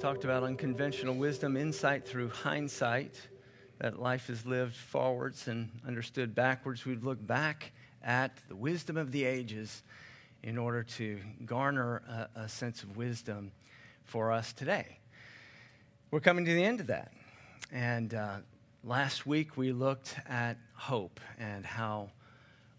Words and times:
Talked 0.00 0.22
about 0.22 0.44
unconventional 0.44 1.16
wisdom, 1.16 1.56
insight 1.56 2.06
through 2.06 2.28
hindsight, 2.28 3.20
that 3.78 3.98
life 3.98 4.30
is 4.30 4.46
lived 4.46 4.76
forwards 4.76 5.48
and 5.48 5.70
understood 5.84 6.36
backwards. 6.36 6.86
We'd 6.86 7.02
look 7.02 7.26
back 7.26 7.72
at 8.00 8.38
the 8.48 8.54
wisdom 8.54 8.96
of 8.96 9.10
the 9.10 9.24
ages 9.24 9.82
in 10.44 10.56
order 10.56 10.84
to 10.84 11.18
garner 11.44 12.28
a, 12.36 12.42
a 12.42 12.48
sense 12.48 12.84
of 12.84 12.96
wisdom 12.96 13.50
for 14.04 14.30
us 14.30 14.52
today. 14.52 15.00
We're 16.12 16.20
coming 16.20 16.44
to 16.44 16.54
the 16.54 16.64
end 16.64 16.78
of 16.78 16.86
that. 16.86 17.12
And 17.72 18.14
uh, 18.14 18.36
last 18.84 19.26
week 19.26 19.56
we 19.56 19.72
looked 19.72 20.14
at 20.28 20.58
hope 20.74 21.18
and 21.40 21.66
how 21.66 22.10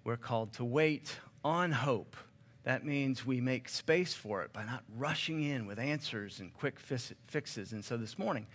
we're 0.06 0.16
called 0.16 0.54
to 0.54 0.64
wait 0.64 1.18
on 1.44 1.74
hope 1.74 2.16
that 2.64 2.86
means 2.86 3.26
we 3.26 3.42
make 3.42 3.70
space 3.70 4.14
for 4.14 4.44
it 4.44 4.52
by 4.54 4.64
not 4.66 4.84
rushing 4.98 5.44
in 5.44 5.66
with 5.66 5.80
answers 5.80 6.40
and 6.40 6.54
quick 6.54 6.80
fixes. 6.80 7.72
And 7.72 7.84
so 7.84 7.98
this 7.98 8.20
morning, 8.20 8.48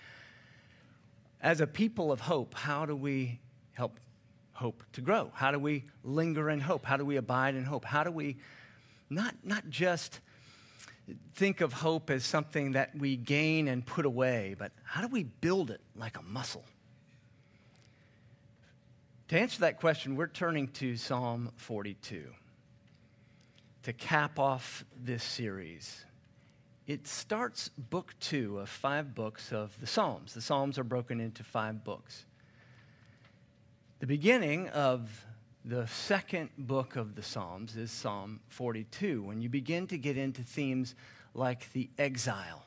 as 1.41 1.61
a 1.61 1.67
people 1.67 2.13
of 2.13 2.21
hope, 2.21 2.55
how 2.55 2.87
do 2.87 2.95
we 2.95 3.41
help 3.73 3.99
hope 4.53 4.85
to 4.93 5.01
grow? 5.01 5.31
How 5.35 5.51
do 5.51 5.59
we 5.59 5.85
linger 6.05 6.51
in 6.51 6.61
hope? 6.61 6.85
How 6.85 6.97
do 6.97 7.05
we 7.05 7.17
abide 7.17 7.55
in 7.55 7.65
hope? 7.65 7.85
How 7.85 8.05
do 8.05 8.11
we 8.11 8.37
not, 9.11 9.35
not 9.43 9.69
just 9.69 10.21
think 11.35 11.61
of 11.61 11.73
hope 11.73 12.09
as 12.11 12.25
something 12.25 12.73
that 12.73 12.97
we 12.97 13.17
gain 13.17 13.69
and 13.69 13.85
put 13.85 14.07
away, 14.07 14.55
but 14.59 14.73
how 14.85 15.01
do 15.01 15.09
we 15.09 15.25
build 15.25 15.71
it 15.71 15.81
like 15.97 16.19
a 16.19 16.23
muscle? 16.23 16.65
To 19.29 19.39
answer 19.39 19.61
that 19.61 19.81
question, 19.81 20.17
we're 20.17 20.27
turning 20.27 20.69
to 20.69 20.97
Psalm 20.97 21.51
42 21.57 22.25
to 23.85 23.93
cap 23.93 24.39
off 24.39 24.85
this 24.99 25.23
series. 25.23 26.07
It 26.87 27.07
starts 27.07 27.69
book 27.69 28.15
two 28.19 28.59
of 28.59 28.71
five 28.71 29.15
books 29.15 29.53
of 29.53 29.79
the 29.79 29.87
Psalms. 29.87 30.33
The 30.33 30.41
Psalms 30.41 30.79
are 30.79 30.85
broken 30.85 31.21
into 31.21 31.45
five 31.45 31.85
books. 31.85 32.25
The 34.01 34.07
beginning 34.07 34.71
of 34.71 35.27
the 35.67 35.87
second 35.87 36.51
book 36.57 36.97
of 36.97 37.15
the 37.15 37.23
Psalms 37.23 37.77
is 37.77 37.91
Psalm 37.91 38.41
42, 38.49 39.23
when 39.23 39.43
you 39.43 39.51
begin 39.51 39.87
to 39.89 39.99
get 39.99 40.17
into 40.17 40.43
themes 40.43 40.95
like 41.35 41.71
the 41.75 41.91
exile. 41.99 42.65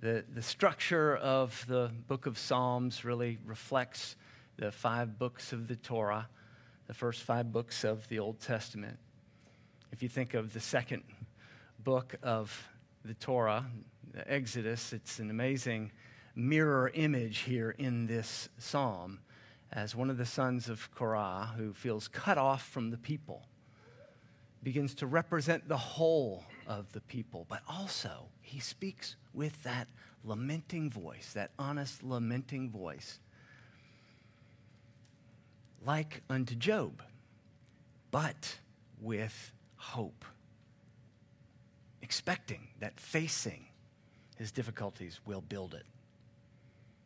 The, 0.00 0.24
the 0.32 0.42
structure 0.42 1.14
of 1.14 1.62
the 1.68 1.90
book 2.08 2.24
of 2.26 2.38
Psalms 2.38 3.04
really 3.04 3.38
reflects 3.44 4.16
the 4.56 4.72
five 4.72 5.18
books 5.18 5.52
of 5.52 5.68
the 5.68 5.76
Torah, 5.76 6.28
the 6.86 6.94
first 6.94 7.22
five 7.22 7.52
books 7.52 7.84
of 7.84 8.08
the 8.08 8.18
Old 8.18 8.40
Testament. 8.40 8.98
If 9.94 10.02
you 10.02 10.08
think 10.08 10.34
of 10.34 10.52
the 10.52 10.58
second 10.58 11.04
book 11.78 12.16
of 12.20 12.66
the 13.04 13.14
Torah, 13.14 13.64
the 14.12 14.28
Exodus, 14.28 14.92
it's 14.92 15.20
an 15.20 15.30
amazing 15.30 15.92
mirror 16.34 16.90
image 16.92 17.38
here 17.38 17.70
in 17.78 18.08
this 18.08 18.48
psalm 18.58 19.20
as 19.70 19.94
one 19.94 20.10
of 20.10 20.16
the 20.16 20.26
sons 20.26 20.68
of 20.68 20.92
Korah 20.96 21.52
who 21.56 21.72
feels 21.72 22.08
cut 22.08 22.38
off 22.38 22.66
from 22.66 22.90
the 22.90 22.96
people 22.96 23.46
begins 24.64 24.96
to 24.96 25.06
represent 25.06 25.68
the 25.68 25.76
whole 25.76 26.44
of 26.66 26.90
the 26.90 27.00
people, 27.02 27.46
but 27.48 27.60
also 27.68 28.26
he 28.40 28.58
speaks 28.58 29.14
with 29.32 29.62
that 29.62 29.86
lamenting 30.24 30.90
voice, 30.90 31.32
that 31.34 31.52
honest 31.56 32.02
lamenting 32.02 32.68
voice, 32.68 33.20
like 35.86 36.22
unto 36.28 36.56
Job, 36.56 37.00
but 38.10 38.58
with 39.00 39.52
hope, 39.90 40.24
expecting 42.02 42.68
that 42.80 42.98
facing 42.98 43.66
his 44.36 44.50
difficulties 44.50 45.20
will 45.26 45.40
build 45.40 45.74
it. 45.74 45.84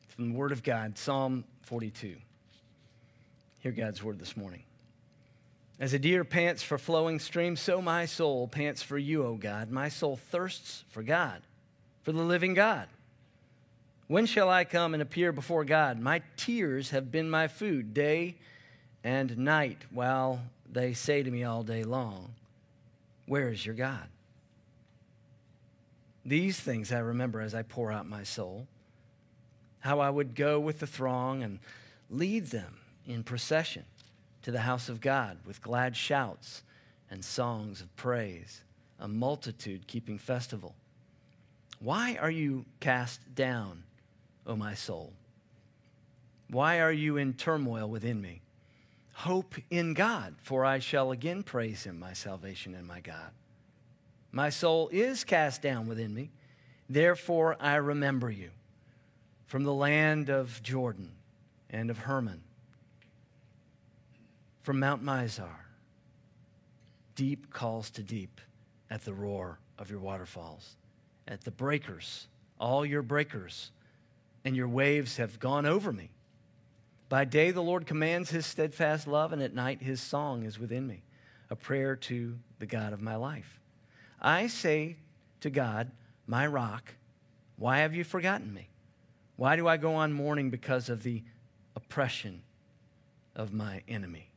From 0.09 0.33
the 0.33 0.35
Word 0.35 0.53
of 0.53 0.63
God, 0.63 0.97
Psalm 0.97 1.45
42. 1.63 2.17
Hear 3.61 3.73
God's 3.73 4.03
Word 4.03 4.19
this 4.19 4.37
morning. 4.37 4.63
As 5.81 5.93
a 5.93 5.99
deer 5.99 6.25
pants 6.25 6.63
for 6.63 6.79
flowing 6.79 7.21
streams, 7.21 7.61
so 7.61 7.81
my 7.81 8.07
soul 8.07 8.49
pants 8.49 8.83
for 8.83 8.99
you, 8.99 9.25
O 9.25 9.35
God. 9.35 9.71
My 9.71 9.89
soul 9.89 10.17
thirsts 10.17 10.85
for 10.89 11.03
God, 11.03 11.43
for 12.03 12.13
the 12.13 12.23
living 12.23 12.55
God. 12.55 12.89
When 14.09 14.27
shall 14.27 14.49
I 14.49 14.65
come 14.65 14.95
and 14.95 15.03
appear 15.03 15.33
before 15.33 15.65
God? 15.65 16.01
My 16.01 16.23
tears 16.37 16.91
have 16.91 17.13
been 17.13 17.29
my 17.29 17.47
food 17.47 17.93
day 17.93 18.37
and 19.05 19.39
night, 19.39 19.85
while 19.91 20.41
they 20.71 20.95
say 20.95 21.23
to 21.23 21.31
me 21.31 21.45
all 21.45 21.63
day 21.63 21.85
long, 21.85 22.35
where 23.29 23.49
is 23.49 23.65
your 23.65 23.75
God? 23.75 24.09
These 26.25 26.61
things 26.61 26.93
I 26.93 26.99
remember 26.99 27.41
as 27.41 27.55
I 27.55 27.63
pour 27.63 27.93
out 27.93 28.09
my 28.09 28.23
soul. 28.23 28.67
How 29.81 30.01
I 30.01 30.11
would 30.11 30.35
go 30.35 30.59
with 30.59 30.81
the 30.81 30.87
throng 30.87 31.43
and 31.43 31.61
lead 32.11 32.47
them 32.47 32.79
in 33.07 33.23
procession 33.23 33.85
to 34.43 34.51
the 34.51 34.61
house 34.61 34.89
of 34.89 35.01
God 35.01 35.39
with 35.47 35.63
glad 35.63 35.97
shouts 35.97 36.63
and 37.11 37.25
songs 37.25 37.81
of 37.81 37.95
praise, 37.97 38.63
a 38.99 39.09
multitude 39.09 39.87
keeping 39.87 40.19
festival. 40.19 40.75
Why 41.81 42.19
are 42.21 42.31
you 42.31 42.65
cast 42.81 43.35
down, 43.35 43.85
O 44.47 44.57
my 44.57 44.75
soul? 44.75 45.13
Why 46.51 46.81
are 46.81 46.93
you 46.93 47.17
in 47.17 47.35
turmoil 47.35 47.89
within 47.89 48.21
me? 48.21 48.43
Hope 49.23 49.57
in 49.69 49.95
God, 49.95 50.37
for 50.41 50.65
I 50.65 50.79
shall 50.79 51.11
again 51.11 51.43
praise 51.43 51.83
him, 51.83 51.99
my 51.99 52.13
salvation 52.13 52.73
and 52.77 52.87
my 52.87 53.01
God. 53.01 53.33
My 54.31 54.49
soul 54.49 54.89
is 54.93 55.25
cast 55.25 55.61
down 55.61 55.89
within 55.89 56.15
me, 56.15 56.31
therefore 56.89 57.57
I 57.59 57.75
remember 57.75 58.31
you. 58.31 58.51
From 59.47 59.65
the 59.65 59.75
land 59.75 60.29
of 60.29 60.63
Jordan 60.63 61.11
and 61.69 61.91
of 61.91 61.99
Hermon, 61.99 62.43
from 64.63 64.79
Mount 64.79 65.03
Mizar, 65.03 65.65
deep 67.17 67.53
calls 67.53 67.91
to 67.91 68.05
deep 68.05 68.41
at 68.89 69.05
the 69.05 69.15
roar 69.15 69.59
of 69.81 69.91
your 69.91 69.99
waterfalls, 69.99 70.77
at 71.27 71.41
the 71.41 71.51
breakers, 71.51 72.29
all 72.61 72.87
your 72.87 73.03
breakers, 73.03 73.73
and 74.45 74.55
your 74.55 74.69
waves 74.69 75.17
have 75.17 75.41
gone 75.41 75.67
over 75.67 75.93
me. 75.93 76.11
By 77.09 77.25
day, 77.25 77.51
the 77.51 77.63
Lord 77.63 77.87
commands 77.87 78.31
his 78.31 78.45
steadfast 78.45 79.07
love, 79.07 79.33
and 79.33 79.43
at 79.43 79.55
night, 79.55 79.83
his 79.83 80.01
song 80.01 80.43
is 80.43 80.59
within 80.59 80.87
me, 80.87 81.03
a 81.49 81.57
prayer 81.57 81.97
to 81.97 82.39
the 82.59 82.67
God 82.67 82.93
of 82.93 83.01
my 83.01 83.17
life. 83.17 83.61
I 84.21 84.47
say 84.49 84.97
to 85.41 85.49
God, 85.49 85.91
my 86.27 86.47
rock, 86.47 86.95
why 87.57 87.79
have 87.79 87.95
you 87.95 88.05
forgotten 88.05 88.53
me? 88.53 88.69
Why 89.37 89.57
do 89.57 89.67
I 89.67 89.77
go 89.79 89.95
on 89.95 90.13
mourning 90.13 90.51
because 90.51 90.89
of 90.89 91.03
the 91.03 91.23
oppression 91.75 92.43
of 93.35 93.55
my 93.55 93.83
enemy? 93.89 94.29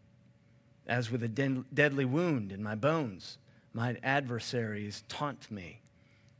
As 0.87 1.11
with 1.11 1.23
a 1.23 1.27
de- 1.27 1.65
deadly 1.73 2.05
wound 2.05 2.51
in 2.51 2.63
my 2.63 2.75
bones, 2.75 3.37
my 3.73 3.97
adversaries 4.01 5.03
taunt 5.09 5.51
me 5.51 5.81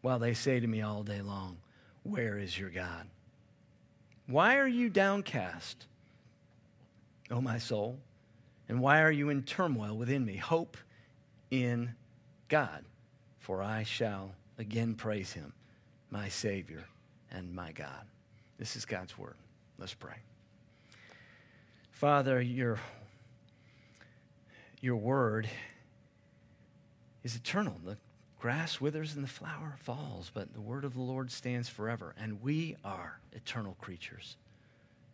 while 0.02 0.20
they 0.20 0.34
say 0.34 0.60
to 0.60 0.68
me 0.68 0.82
all 0.82 1.04
day 1.04 1.22
long, 1.22 1.58
Where 2.04 2.38
is 2.38 2.58
your 2.58 2.70
God? 2.70 3.08
Why 4.28 4.58
are 4.58 4.68
you 4.68 4.90
downcast? 4.90 5.88
O 7.32 7.36
oh, 7.38 7.42
my 7.42 7.58
soul? 7.58 7.98
And 8.68 8.82
why 8.82 9.02
are 9.02 9.12
you 9.12 9.30
in 9.30 9.44
turmoil 9.44 9.96
within 9.96 10.26
me? 10.26 10.36
Hope 10.36 10.76
in 11.50 11.96
God, 12.50 12.84
for 13.40 13.64
I 13.64 13.84
shall 13.84 14.32
again 14.58 14.96
praise 14.96 15.32
him, 15.32 15.54
my 16.10 16.28
Savior 16.28 16.86
and 17.32 17.56
my 17.56 17.72
God. 17.72 18.06
This 18.58 18.76
is 18.76 18.84
God's 18.84 19.18
word. 19.18 19.36
Let's 19.80 19.94
pray. 19.94 20.18
Father, 21.92 22.42
your, 22.42 22.80
your 24.82 24.98
word 24.98 25.50
is 27.24 27.36
eternal. 27.36 27.80
The 27.86 27.98
grass 28.40 28.82
withers 28.82 29.16
and 29.16 29.24
the 29.24 29.30
flower 29.30 29.76
falls, 29.80 30.32
but 30.34 30.54
the 30.54 30.62
word 30.62 30.84
of 30.84 30.96
the 30.96 31.02
Lord 31.02 31.32
stands 31.32 31.70
forever, 31.70 32.14
and 32.20 32.42
we 32.42 32.76
are 32.84 33.20
eternal 33.32 33.78
creatures. 33.80 34.36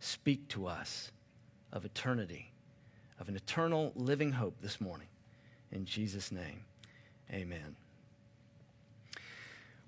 Speak 0.00 0.48
to 0.48 0.66
us 0.66 1.12
of 1.72 1.84
eternity, 1.84 2.52
of 3.20 3.28
an 3.28 3.36
eternal 3.36 3.92
living 3.94 4.32
hope 4.32 4.56
this 4.60 4.80
morning. 4.80 5.08
In 5.70 5.84
Jesus' 5.84 6.32
name, 6.32 6.64
amen. 7.32 7.76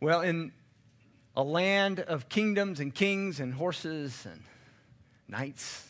Well, 0.01 0.21
in 0.21 0.53
a 1.37 1.43
land 1.43 2.01
of 2.01 2.29
kingdoms 2.29 2.81
and 2.81 2.95
kings 2.95 3.41
and 3.41 3.55
horses 3.55 4.27
and 4.27 4.43
knights, 5.29 5.89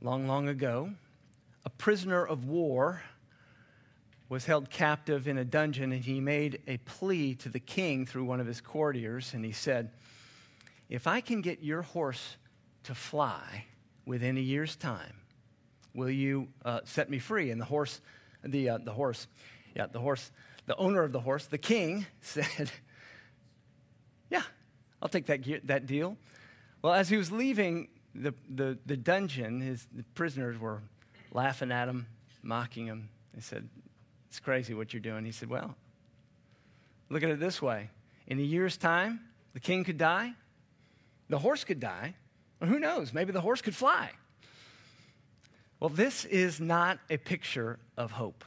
long, 0.00 0.26
long 0.26 0.48
ago, 0.48 0.90
a 1.64 1.70
prisoner 1.70 2.24
of 2.24 2.46
war 2.46 3.02
was 4.28 4.46
held 4.46 4.70
captive 4.70 5.28
in 5.28 5.38
a 5.38 5.44
dungeon 5.44 5.92
and 5.92 6.04
he 6.04 6.20
made 6.20 6.60
a 6.66 6.78
plea 6.78 7.34
to 7.36 7.48
the 7.48 7.60
king 7.60 8.06
through 8.06 8.24
one 8.24 8.40
of 8.40 8.46
his 8.46 8.60
courtiers 8.60 9.34
and 9.34 9.44
he 9.44 9.52
said, 9.52 9.90
If 10.88 11.06
I 11.06 11.20
can 11.20 11.40
get 11.40 11.62
your 11.62 11.82
horse 11.82 12.36
to 12.84 12.94
fly, 12.94 13.66
within 14.06 14.38
a 14.38 14.40
year's 14.40 14.76
time, 14.76 15.16
will 15.92 16.10
you 16.10 16.48
uh, 16.64 16.80
set 16.84 17.10
me 17.10 17.18
free? 17.18 17.50
And 17.50 17.60
the 17.60 17.64
horse, 17.66 18.00
the, 18.44 18.70
uh, 18.70 18.78
the 18.78 18.92
horse, 18.92 19.26
yeah, 19.74 19.86
the 19.86 19.98
horse, 19.98 20.30
the 20.66 20.76
owner 20.76 21.02
of 21.02 21.12
the 21.12 21.20
horse, 21.20 21.46
the 21.46 21.58
king, 21.58 22.06
said, 22.20 22.70
Yeah, 24.30 24.42
I'll 25.02 25.08
take 25.08 25.26
that, 25.26 25.44
that 25.66 25.86
deal. 25.86 26.16
Well, 26.82 26.94
as 26.94 27.08
he 27.08 27.16
was 27.16 27.32
leaving 27.32 27.88
the, 28.14 28.32
the, 28.48 28.78
the 28.86 28.96
dungeon, 28.96 29.60
his 29.60 29.86
the 29.92 30.04
prisoners 30.14 30.58
were 30.58 30.82
laughing 31.32 31.72
at 31.72 31.88
him, 31.88 32.06
mocking 32.42 32.86
him. 32.86 33.08
They 33.34 33.40
said, 33.40 33.68
It's 34.28 34.40
crazy 34.40 34.74
what 34.74 34.92
you're 34.92 35.00
doing. 35.00 35.24
He 35.24 35.32
said, 35.32 35.50
Well, 35.50 35.74
look 37.10 37.22
at 37.22 37.30
it 37.30 37.40
this 37.40 37.60
way. 37.60 37.90
In 38.26 38.38
a 38.38 38.42
year's 38.42 38.76
time, 38.76 39.20
the 39.52 39.60
king 39.60 39.84
could 39.84 39.98
die, 39.98 40.32
the 41.28 41.38
horse 41.38 41.64
could 41.64 41.80
die, 41.80 42.14
who 42.60 42.78
knows, 42.78 43.12
maybe 43.12 43.32
the 43.32 43.40
horse 43.40 43.60
could 43.60 43.74
fly. 43.74 44.10
Well, 45.78 45.90
this 45.90 46.24
is 46.24 46.60
not 46.60 46.98
a 47.10 47.18
picture 47.18 47.78
of 47.96 48.12
hope. 48.12 48.44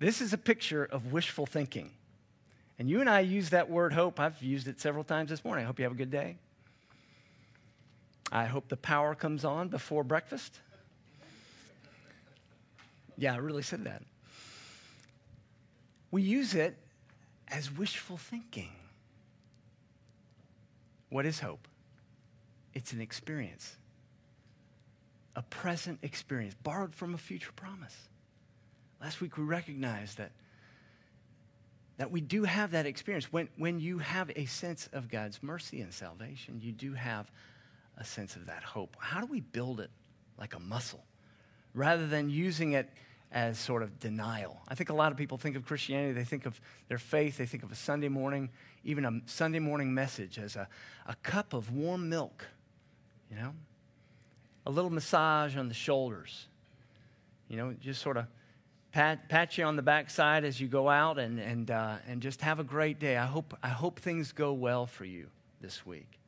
This 0.00 0.20
is 0.20 0.32
a 0.32 0.38
picture 0.38 0.84
of 0.84 1.12
wishful 1.12 1.46
thinking. 1.46 1.92
And 2.78 2.90
you 2.90 3.00
and 3.00 3.08
I 3.08 3.20
use 3.20 3.50
that 3.50 3.70
word 3.70 3.92
hope. 3.92 4.18
I've 4.18 4.42
used 4.42 4.66
it 4.66 4.80
several 4.80 5.04
times 5.04 5.30
this 5.30 5.44
morning. 5.44 5.64
I 5.64 5.66
hope 5.66 5.78
you 5.78 5.84
have 5.84 5.92
a 5.92 5.96
good 5.96 6.10
day. 6.10 6.36
I 8.32 8.46
hope 8.46 8.68
the 8.68 8.76
power 8.76 9.14
comes 9.14 9.44
on 9.44 9.68
before 9.68 10.02
breakfast. 10.02 10.58
Yeah, 13.16 13.34
I 13.34 13.36
really 13.36 13.62
said 13.62 13.84
that. 13.84 14.02
We 16.10 16.22
use 16.22 16.54
it 16.54 16.76
as 17.46 17.70
wishful 17.70 18.16
thinking. 18.16 18.72
What 21.10 21.26
is 21.26 21.38
hope? 21.38 21.68
It's 22.74 22.92
an 22.92 23.00
experience, 23.00 23.76
a 25.36 25.42
present 25.42 26.00
experience 26.02 26.54
borrowed 26.62 26.94
from 26.94 27.14
a 27.14 27.18
future 27.18 27.52
promise. 27.52 27.96
Last 29.00 29.20
week 29.20 29.36
we 29.36 29.44
recognized 29.44 30.18
that, 30.18 30.32
that 31.98 32.10
we 32.10 32.20
do 32.20 32.44
have 32.44 32.72
that 32.72 32.86
experience. 32.86 33.32
When, 33.32 33.48
when 33.56 33.78
you 33.78 33.98
have 33.98 34.30
a 34.34 34.46
sense 34.46 34.88
of 34.92 35.08
God's 35.08 35.42
mercy 35.42 35.80
and 35.80 35.92
salvation, 35.92 36.60
you 36.60 36.72
do 36.72 36.94
have 36.94 37.30
a 37.96 38.04
sense 38.04 38.34
of 38.34 38.46
that 38.46 38.62
hope. 38.62 38.96
How 38.98 39.20
do 39.20 39.26
we 39.26 39.40
build 39.40 39.80
it 39.80 39.90
like 40.38 40.54
a 40.54 40.58
muscle 40.58 41.04
rather 41.74 42.06
than 42.06 42.28
using 42.30 42.72
it 42.72 42.90
as 43.30 43.58
sort 43.58 43.82
of 43.82 44.00
denial? 44.00 44.62
I 44.66 44.74
think 44.74 44.90
a 44.90 44.94
lot 44.94 45.12
of 45.12 45.18
people 45.18 45.38
think 45.38 45.54
of 45.54 45.64
Christianity, 45.64 46.12
they 46.12 46.24
think 46.24 46.46
of 46.46 46.60
their 46.88 46.98
faith, 46.98 47.36
they 47.36 47.46
think 47.46 47.62
of 47.62 47.70
a 47.70 47.76
Sunday 47.76 48.08
morning, 48.08 48.50
even 48.84 49.04
a 49.04 49.20
Sunday 49.26 49.60
morning 49.60 49.94
message 49.94 50.38
as 50.38 50.56
a, 50.56 50.68
a 51.06 51.14
cup 51.16 51.52
of 51.52 51.70
warm 51.70 52.08
milk, 52.08 52.46
you 53.34 53.42
know? 53.42 53.52
A 54.66 54.70
little 54.70 54.90
massage 54.90 55.56
on 55.56 55.68
the 55.68 55.74
shoulders, 55.74 56.46
you 57.48 57.56
know, 57.56 57.74
just 57.80 58.00
sort 58.00 58.16
of 58.16 58.26
pat, 58.92 59.28
pat 59.28 59.58
you 59.58 59.64
on 59.64 59.76
the 59.76 59.82
backside 59.82 60.44
as 60.44 60.60
you 60.60 60.68
go 60.68 60.88
out 60.88 61.18
and, 61.18 61.38
and, 61.38 61.70
uh, 61.70 61.96
and 62.08 62.22
just 62.22 62.40
have 62.40 62.60
a 62.60 62.64
great 62.64 62.98
day. 62.98 63.16
I 63.16 63.26
hope, 63.26 63.56
I 63.62 63.68
hope 63.68 63.98
things 63.98 64.32
go 64.32 64.52
well 64.52 64.86
for 64.86 65.04
you 65.04 65.26
this 65.60 65.84
week. 65.84 66.18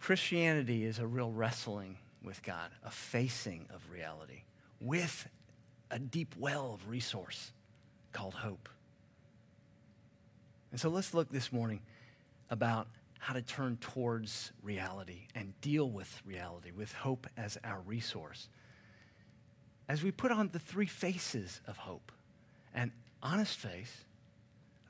Christianity 0.00 0.84
is 0.84 0.98
a 0.98 1.06
real 1.06 1.30
wrestling 1.30 1.96
with 2.22 2.42
God, 2.42 2.70
a 2.84 2.90
facing 2.90 3.66
of 3.72 3.80
reality 3.90 4.42
with 4.80 5.28
a 5.90 5.98
deep 5.98 6.34
well 6.38 6.72
of 6.74 6.88
resource 6.88 7.52
called 8.12 8.34
hope. 8.34 8.68
And 10.70 10.80
so 10.80 10.88
let's 10.88 11.14
look 11.14 11.30
this 11.30 11.52
morning 11.52 11.80
about 12.50 12.88
how 13.22 13.32
to 13.32 13.40
turn 13.40 13.76
towards 13.80 14.50
reality 14.64 15.28
and 15.32 15.52
deal 15.60 15.88
with 15.88 16.20
reality 16.26 16.72
with 16.72 16.92
hope 16.92 17.28
as 17.36 17.56
our 17.62 17.80
resource 17.86 18.48
as 19.88 20.02
we 20.02 20.10
put 20.10 20.32
on 20.32 20.48
the 20.48 20.58
three 20.58 20.86
faces 20.86 21.60
of 21.68 21.76
hope 21.76 22.10
an 22.74 22.90
honest 23.22 23.58
face, 23.58 24.06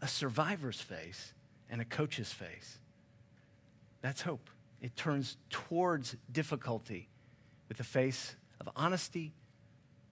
a 0.01 0.09
survivor's 0.09 0.81
face, 0.81 1.35
and 1.69 1.83
a 1.83 1.85
coach's 1.85 2.33
face. 2.33 2.79
That's 4.01 4.23
hope. 4.23 4.49
It 4.81 4.97
turns 4.97 5.37
towards 5.51 6.17
difficulty 6.31 7.09
with 7.69 7.77
the 7.77 7.85
face 7.85 8.37
of 8.61 8.69
honesty, 8.77 9.35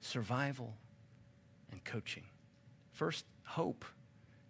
survival, 0.02 0.74
and 1.72 1.82
coaching. 1.84 2.24
First, 2.92 3.24
hope 3.44 3.86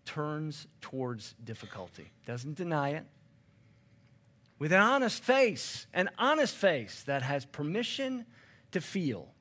turns 0.05 0.67
towards 0.81 1.37
difficulty, 1.45 2.11
doesn't 2.27 2.57
deny 2.57 2.91
it. 2.91 3.05
With 4.61 4.73
an 4.73 4.81
honest 4.81 5.25
face, 5.25 5.89
an 5.93 6.11
honest 6.19 6.55
face 6.55 7.03
that 7.07 7.23
has 7.23 7.45
permission 7.45 8.27
to 8.71 8.81
feel 8.81 9.35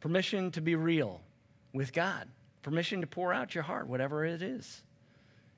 permission 0.00 0.50
to 0.52 0.60
be 0.60 0.74
real 0.74 1.20
with 1.72 1.92
God, 1.92 2.28
permission 2.62 3.00
to 3.02 3.06
pour 3.06 3.32
out 3.32 3.54
your 3.54 3.64
heart, 3.64 3.86
whatever 3.86 4.24
it 4.24 4.42
is. 4.42 4.82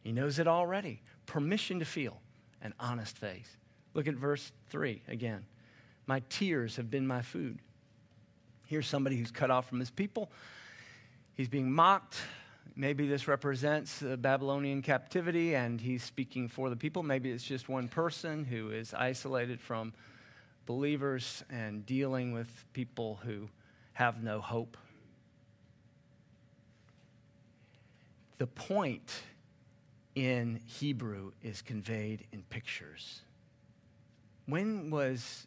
He 0.01 0.13
knows 0.13 0.39
it 0.39 0.49
already. 0.49 1.01
Permission 1.27 1.79
to 1.79 1.85
feel 1.85 2.21
an 2.61 2.75
honest 2.79 3.17
face. 3.17 3.57
Look 3.95 4.09
at 4.09 4.15
verse 4.15 4.53
3 4.69 5.03
again. 5.09 5.45
My 6.07 6.23
tears 6.29 6.77
have 6.77 6.91
been 6.91 7.07
my 7.07 7.23
food. 7.23 7.61
Here's 8.67 8.87
somebody 8.87 9.17
who's 9.17 9.31
cut 9.31 9.51
off 9.51 9.69
from 9.69 9.79
his 9.79 9.91
people. 9.91 10.31
He's 11.35 11.49
being 11.49 11.71
mocked. 11.71 12.17
Maybe 12.75 13.07
this 13.07 13.29
represents 13.29 13.99
the 13.99 14.17
Babylonian 14.17 14.81
captivity 14.83 15.55
and 15.55 15.81
he's 15.81 16.03
speaking 16.03 16.49
for 16.49 16.71
the 16.71 16.77
people. 16.77 17.03
Maybe 17.03 17.31
it's 17.31 17.45
just 17.45 17.69
one 17.69 17.89
person 17.89 18.45
who 18.45 18.71
is 18.71 18.95
isolated 18.95 19.61
from 19.61 19.93
believers 20.65 21.45
and 21.51 21.85
dealing 21.85 22.33
with 22.33 22.65
people 22.73 23.21
who 23.25 23.49
have 23.93 24.23
no 24.23 24.41
hope. 24.41 24.77
The 28.39 28.47
point 28.47 29.23
in 30.15 30.61
Hebrew 30.67 31.33
is 31.43 31.61
conveyed 31.63 32.27
in 32.33 32.43
pictures. 32.45 33.21
When 34.47 34.91
was 34.91 35.47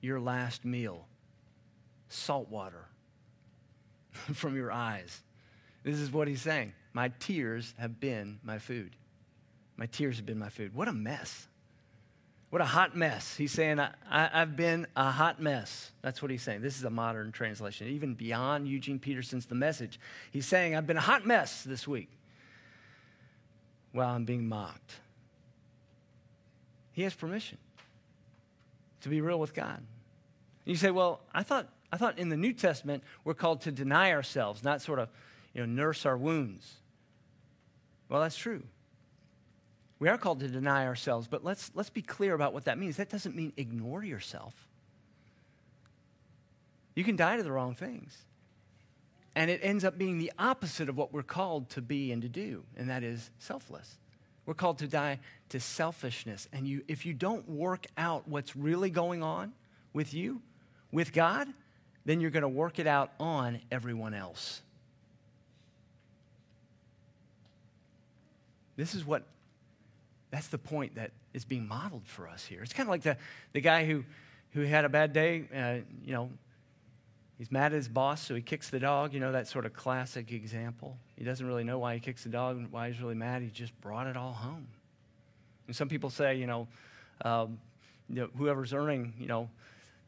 your 0.00 0.20
last 0.20 0.64
meal? 0.64 1.06
Salt 2.08 2.48
water 2.50 2.88
from 4.12 4.54
your 4.54 4.70
eyes. 4.70 5.22
This 5.82 5.98
is 5.98 6.12
what 6.12 6.28
he's 6.28 6.42
saying. 6.42 6.72
My 6.92 7.10
tears 7.20 7.74
have 7.78 8.00
been 8.00 8.40
my 8.42 8.58
food. 8.58 8.96
My 9.76 9.86
tears 9.86 10.16
have 10.16 10.26
been 10.26 10.38
my 10.38 10.48
food. 10.48 10.74
What 10.74 10.88
a 10.88 10.92
mess. 10.92 11.46
What 12.50 12.62
a 12.62 12.66
hot 12.66 12.96
mess. 12.96 13.36
He's 13.36 13.52
saying, 13.52 13.78
I, 13.78 13.90
have 14.10 14.56
been 14.56 14.86
a 14.96 15.10
hot 15.10 15.40
mess. 15.40 15.92
That's 16.00 16.22
what 16.22 16.30
he's 16.30 16.42
saying. 16.42 16.62
This 16.62 16.78
is 16.78 16.84
a 16.84 16.90
modern 16.90 17.30
translation, 17.30 17.88
even 17.88 18.14
beyond 18.14 18.66
Eugene 18.66 18.98
Peterson's 18.98 19.46
The 19.46 19.54
Message. 19.54 20.00
He's 20.30 20.46
saying, 20.46 20.74
I've 20.74 20.86
been 20.86 20.96
a 20.96 21.02
hot 21.02 21.26
mess 21.26 21.62
this 21.62 21.86
week 21.86 22.10
while 23.92 24.14
I'm 24.14 24.24
being 24.24 24.48
mocked. 24.48 24.94
He 26.92 27.02
has 27.02 27.14
permission 27.14 27.58
to 29.02 29.08
be 29.08 29.20
real 29.20 29.38
with 29.38 29.54
God. 29.54 29.82
You 30.64 30.74
say, 30.74 30.90
well, 30.90 31.20
I 31.34 31.42
thought, 31.42 31.68
I 31.92 31.98
thought 31.98 32.18
in 32.18 32.30
the 32.30 32.36
New 32.36 32.52
Testament 32.52 33.04
we're 33.24 33.34
called 33.34 33.60
to 33.62 33.72
deny 33.72 34.12
ourselves, 34.12 34.64
not 34.64 34.82
sort 34.82 34.98
of 34.98 35.08
you 35.54 35.60
know, 35.60 35.66
nurse 35.66 36.06
our 36.06 36.16
wounds. 36.16 36.76
Well, 38.08 38.20
that's 38.20 38.36
true. 38.36 38.62
We 39.98 40.08
are 40.08 40.16
called 40.16 40.40
to 40.40 40.48
deny 40.48 40.86
ourselves, 40.86 41.26
but 41.26 41.44
let's, 41.44 41.70
let's 41.74 41.90
be 41.90 42.02
clear 42.02 42.34
about 42.34 42.52
what 42.54 42.64
that 42.66 42.78
means. 42.78 42.96
That 42.96 43.10
doesn't 43.10 43.34
mean 43.34 43.52
ignore 43.56 44.04
yourself. 44.04 44.54
You 46.94 47.04
can 47.04 47.16
die 47.16 47.36
to 47.36 47.42
the 47.42 47.52
wrong 47.52 47.74
things. 47.74 48.16
And 49.34 49.50
it 49.50 49.60
ends 49.62 49.84
up 49.84 49.98
being 49.98 50.18
the 50.18 50.32
opposite 50.38 50.88
of 50.88 50.96
what 50.96 51.12
we're 51.12 51.22
called 51.22 51.70
to 51.70 51.82
be 51.82 52.10
and 52.10 52.22
to 52.22 52.28
do, 52.28 52.64
and 52.76 52.90
that 52.90 53.04
is 53.04 53.30
selfless. 53.38 53.98
We're 54.46 54.54
called 54.54 54.78
to 54.78 54.88
die 54.88 55.20
to 55.50 55.60
selfishness. 55.60 56.48
And 56.52 56.66
you, 56.66 56.82
if 56.88 57.04
you 57.04 57.12
don't 57.12 57.48
work 57.48 57.86
out 57.96 58.26
what's 58.26 58.56
really 58.56 58.90
going 58.90 59.22
on 59.22 59.52
with 59.92 60.14
you, 60.14 60.40
with 60.90 61.12
God, 61.12 61.48
then 62.04 62.20
you're 62.20 62.30
going 62.30 62.42
to 62.42 62.48
work 62.48 62.78
it 62.78 62.86
out 62.86 63.12
on 63.20 63.60
everyone 63.70 64.14
else. 64.14 64.62
This 68.78 68.94
is 68.94 69.04
what 69.04 69.24
that's 70.30 70.46
the 70.48 70.58
point 70.58 70.94
that 70.94 71.10
is 71.34 71.44
being 71.44 71.66
modeled 71.66 72.06
for 72.06 72.28
us 72.28 72.46
here. 72.46 72.62
It's 72.62 72.72
kind 72.72 72.86
of 72.86 72.90
like 72.90 73.02
the, 73.02 73.16
the 73.52 73.60
guy 73.60 73.84
who, 73.84 74.04
who 74.52 74.62
had 74.62 74.84
a 74.84 74.88
bad 74.88 75.12
day, 75.12 75.44
uh, 75.54 75.84
you 76.04 76.12
know, 76.12 76.30
he's 77.38 77.50
mad 77.50 77.72
at 77.72 77.72
his 77.72 77.88
boss, 77.88 78.24
so 78.24 78.34
he 78.34 78.40
kicks 78.40 78.70
the 78.70 78.78
dog, 78.78 79.12
you 79.12 79.20
know, 79.20 79.32
that 79.32 79.48
sort 79.48 79.66
of 79.66 79.72
classic 79.72 80.30
example. 80.30 80.96
He 81.16 81.24
doesn't 81.24 81.44
really 81.44 81.64
know 81.64 81.78
why 81.78 81.94
he 81.94 82.00
kicks 82.00 82.22
the 82.22 82.28
dog 82.28 82.64
why 82.70 82.88
he's 82.90 83.00
really 83.00 83.16
mad. 83.16 83.42
He 83.42 83.48
just 83.48 83.78
brought 83.80 84.06
it 84.06 84.16
all 84.16 84.32
home. 84.32 84.68
And 85.66 85.74
some 85.74 85.88
people 85.88 86.10
say, 86.10 86.36
you 86.36 86.46
know, 86.46 86.68
um, 87.24 87.58
you 88.08 88.22
know 88.22 88.28
whoever's 88.36 88.72
earning, 88.72 89.14
you 89.18 89.26
know, 89.26 89.48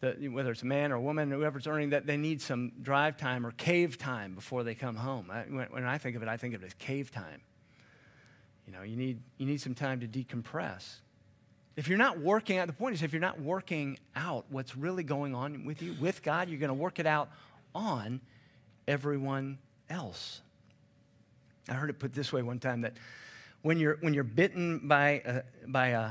the, 0.00 0.28
whether 0.28 0.52
it's 0.52 0.62
a 0.62 0.66
man 0.66 0.92
or 0.92 0.96
a 0.96 1.00
woman, 1.00 1.30
whoever's 1.30 1.66
earning 1.66 1.90
that, 1.90 2.06
they 2.06 2.16
need 2.16 2.40
some 2.40 2.70
drive 2.82 3.16
time 3.16 3.44
or 3.44 3.50
cave 3.50 3.98
time 3.98 4.34
before 4.34 4.62
they 4.62 4.74
come 4.74 4.96
home. 4.96 5.28
I, 5.30 5.40
when, 5.42 5.66
when 5.70 5.84
I 5.84 5.98
think 5.98 6.14
of 6.14 6.22
it, 6.22 6.28
I 6.28 6.36
think 6.36 6.54
of 6.54 6.62
it 6.62 6.66
as 6.66 6.74
cave 6.74 7.10
time. 7.10 7.40
You 8.70 8.76
know, 8.76 8.82
you 8.84 8.94
need, 8.94 9.18
you 9.36 9.46
need 9.46 9.60
some 9.60 9.74
time 9.74 9.98
to 9.98 10.06
decompress. 10.06 10.98
If 11.74 11.88
you're 11.88 11.98
not 11.98 12.20
working 12.20 12.58
out, 12.58 12.68
the 12.68 12.72
point 12.72 12.94
is 12.94 13.02
if 13.02 13.12
you're 13.12 13.20
not 13.20 13.40
working 13.40 13.98
out 14.14 14.44
what's 14.48 14.76
really 14.76 15.02
going 15.02 15.34
on 15.34 15.64
with 15.64 15.82
you, 15.82 15.96
with 16.00 16.22
God, 16.22 16.48
you're 16.48 16.60
going 16.60 16.68
to 16.68 16.74
work 16.74 17.00
it 17.00 17.06
out 17.06 17.30
on 17.74 18.20
everyone 18.86 19.58
else. 19.88 20.40
I 21.68 21.74
heard 21.74 21.90
it 21.90 21.98
put 21.98 22.12
this 22.12 22.32
way 22.32 22.42
one 22.42 22.60
time 22.60 22.82
that 22.82 22.92
when 23.62 23.80
you're, 23.80 23.96
when 24.02 24.14
you're 24.14 24.22
bitten 24.22 24.86
by 24.86 25.20
a, 25.24 25.42
by 25.66 25.88
a 25.88 26.10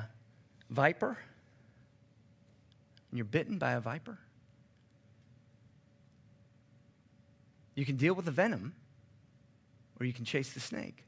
viper? 0.70 1.18
When 3.10 3.18
you're 3.18 3.24
bitten 3.24 3.58
by 3.58 3.72
a 3.72 3.80
viper? 3.80 4.18
You 7.76 7.86
can 7.86 7.96
deal 7.96 8.16
with 8.16 8.26
the 8.26 8.32
venom, 8.32 8.74
or 9.98 10.06
you 10.06 10.12
can 10.12 10.26
chase 10.26 10.52
the 10.52 10.60
snake. 10.60 11.06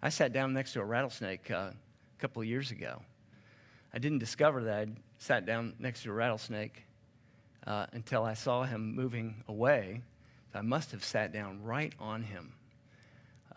I 0.00 0.10
sat 0.10 0.32
down 0.32 0.52
next 0.52 0.74
to 0.74 0.80
a 0.80 0.84
rattlesnake 0.84 1.50
uh, 1.50 1.54
a 1.54 1.74
couple 2.20 2.40
of 2.40 2.46
years 2.46 2.70
ago. 2.70 3.02
I 3.92 3.98
didn't 3.98 4.18
discover 4.18 4.64
that 4.64 4.78
I'd 4.78 4.96
sat 5.18 5.44
down 5.44 5.74
next 5.80 6.04
to 6.04 6.10
a 6.10 6.12
rattlesnake 6.12 6.84
uh, 7.66 7.86
until 7.92 8.22
I 8.22 8.34
saw 8.34 8.62
him 8.62 8.94
moving 8.94 9.42
away. 9.48 10.02
I 10.54 10.62
must 10.62 10.92
have 10.92 11.04
sat 11.04 11.32
down 11.32 11.62
right 11.64 11.92
on 11.98 12.22
him. 12.22 12.52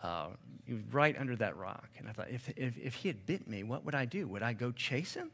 Uh, 0.02 0.28
he 0.66 0.74
was 0.74 0.82
right 0.90 1.16
under 1.18 1.36
that 1.36 1.56
rock. 1.56 1.88
And 1.98 2.08
I 2.08 2.12
thought, 2.12 2.30
if, 2.30 2.48
if, 2.56 2.76
if 2.76 2.94
he 2.94 3.08
had 3.08 3.24
bit 3.24 3.46
me, 3.46 3.62
what 3.62 3.84
would 3.84 3.94
I 3.94 4.04
do? 4.04 4.26
Would 4.28 4.42
I 4.42 4.52
go 4.52 4.72
chase 4.72 5.14
him? 5.14 5.30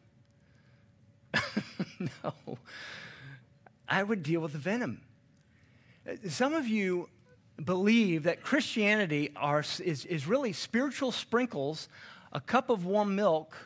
no. 1.99 2.59
I 3.89 4.03
would 4.03 4.23
deal 4.23 4.41
with 4.41 4.53
the 4.53 4.59
venom. 4.59 5.01
Some 6.29 6.55
of 6.55 6.67
you 6.67 7.09
believe 7.63 8.25
that 8.25 8.43
Christianity 8.43 9.31
are, 9.37 9.61
is, 9.61 10.05
is 10.05 10.27
really 10.27 10.53
spiritual 10.53 11.13
sprinkles, 11.13 11.89
a 12.33 12.41
cup 12.41 12.71
of 12.71 12.85
warm 12.85 13.17
milk 13.17 13.57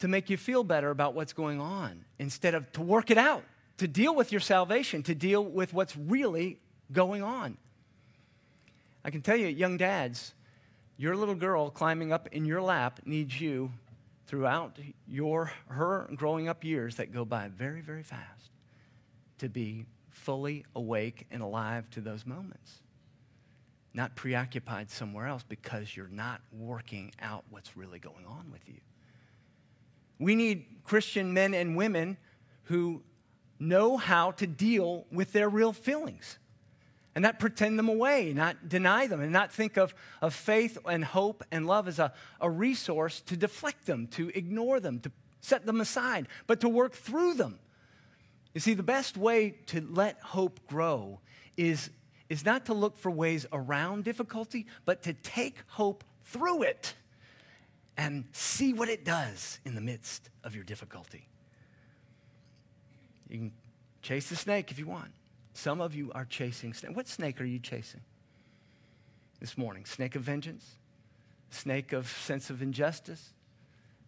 to 0.00 0.08
make 0.08 0.28
you 0.28 0.36
feel 0.36 0.64
better 0.64 0.90
about 0.90 1.14
what's 1.14 1.32
going 1.32 1.60
on 1.60 2.04
instead 2.18 2.54
of 2.54 2.70
to 2.72 2.82
work 2.82 3.10
it 3.10 3.18
out, 3.18 3.44
to 3.78 3.88
deal 3.88 4.14
with 4.14 4.32
your 4.32 4.40
salvation, 4.40 5.02
to 5.04 5.14
deal 5.14 5.44
with 5.44 5.72
what's 5.72 5.96
really 5.96 6.58
going 6.92 7.22
on. 7.22 7.56
I 9.04 9.10
can 9.10 9.22
tell 9.22 9.36
you, 9.36 9.46
young 9.46 9.76
dads, 9.76 10.34
your 10.96 11.16
little 11.16 11.34
girl 11.34 11.70
climbing 11.70 12.12
up 12.12 12.28
in 12.32 12.44
your 12.44 12.62
lap 12.62 13.00
needs 13.04 13.40
you 13.40 13.70
throughout 14.26 14.78
your 15.06 15.52
her 15.68 16.08
growing 16.16 16.48
up 16.48 16.64
years 16.64 16.96
that 16.96 17.12
go 17.12 17.24
by 17.24 17.48
very 17.48 17.80
very 17.80 18.02
fast 18.02 18.50
to 19.38 19.48
be 19.48 19.84
fully 20.24 20.64
awake 20.74 21.26
and 21.30 21.42
alive 21.42 21.88
to 21.90 22.00
those 22.00 22.24
moments 22.26 22.80
not 23.92 24.16
preoccupied 24.16 24.90
somewhere 24.90 25.26
else 25.26 25.44
because 25.48 25.96
you're 25.96 26.08
not 26.08 26.40
working 26.52 27.12
out 27.20 27.44
what's 27.50 27.76
really 27.76 27.98
going 27.98 28.26
on 28.26 28.50
with 28.50 28.66
you 28.68 28.80
we 30.18 30.34
need 30.34 30.64
christian 30.82 31.32
men 31.32 31.54
and 31.54 31.76
women 31.76 32.16
who 32.64 33.02
know 33.60 33.96
how 33.96 34.30
to 34.30 34.46
deal 34.46 35.06
with 35.12 35.32
their 35.32 35.48
real 35.48 35.72
feelings 35.72 36.38
and 37.14 37.22
not 37.22 37.38
pretend 37.38 37.78
them 37.78 37.88
away, 37.88 38.32
not 38.32 38.68
deny 38.68 39.06
them, 39.06 39.20
and 39.20 39.32
not 39.32 39.52
think 39.52 39.76
of, 39.76 39.94
of 40.20 40.34
faith 40.34 40.76
and 40.84 41.04
hope 41.04 41.44
and 41.52 41.66
love 41.66 41.86
as 41.86 41.98
a, 41.98 42.12
a 42.40 42.50
resource 42.50 43.20
to 43.20 43.36
deflect 43.36 43.86
them, 43.86 44.08
to 44.08 44.30
ignore 44.36 44.80
them, 44.80 44.98
to 45.00 45.12
set 45.40 45.64
them 45.64 45.80
aside, 45.80 46.26
but 46.46 46.60
to 46.60 46.68
work 46.68 46.92
through 46.92 47.34
them. 47.34 47.58
You 48.54 48.60
see, 48.60 48.74
the 48.74 48.84
best 48.84 49.16
way 49.16 49.56
to 49.66 49.84
let 49.90 50.20
hope 50.20 50.60
grow 50.68 51.20
is, 51.56 51.90
is 52.28 52.44
not 52.44 52.66
to 52.66 52.74
look 52.74 52.96
for 52.96 53.10
ways 53.10 53.46
around 53.52 54.04
difficulty, 54.04 54.66
but 54.84 55.02
to 55.02 55.12
take 55.12 55.56
hope 55.66 56.04
through 56.24 56.62
it 56.62 56.94
and 57.96 58.24
see 58.32 58.72
what 58.72 58.88
it 58.88 59.04
does 59.04 59.58
in 59.64 59.74
the 59.74 59.80
midst 59.80 60.30
of 60.44 60.54
your 60.54 60.64
difficulty. 60.64 61.26
You 63.28 63.38
can 63.38 63.52
chase 64.02 64.28
the 64.28 64.36
snake 64.36 64.70
if 64.70 64.78
you 64.78 64.86
want. 64.86 65.10
Some 65.52 65.80
of 65.80 65.94
you 65.94 66.12
are 66.14 66.24
chasing 66.24 66.74
snake. 66.74 66.96
What 66.96 67.08
snake 67.08 67.40
are 67.40 67.44
you 67.44 67.58
chasing 67.58 68.00
this 69.40 69.58
morning? 69.58 69.84
Snake 69.84 70.14
of 70.14 70.22
vengeance? 70.22 70.76
Snake 71.50 71.92
of 71.92 72.08
sense 72.08 72.50
of 72.50 72.62
injustice? 72.62 73.32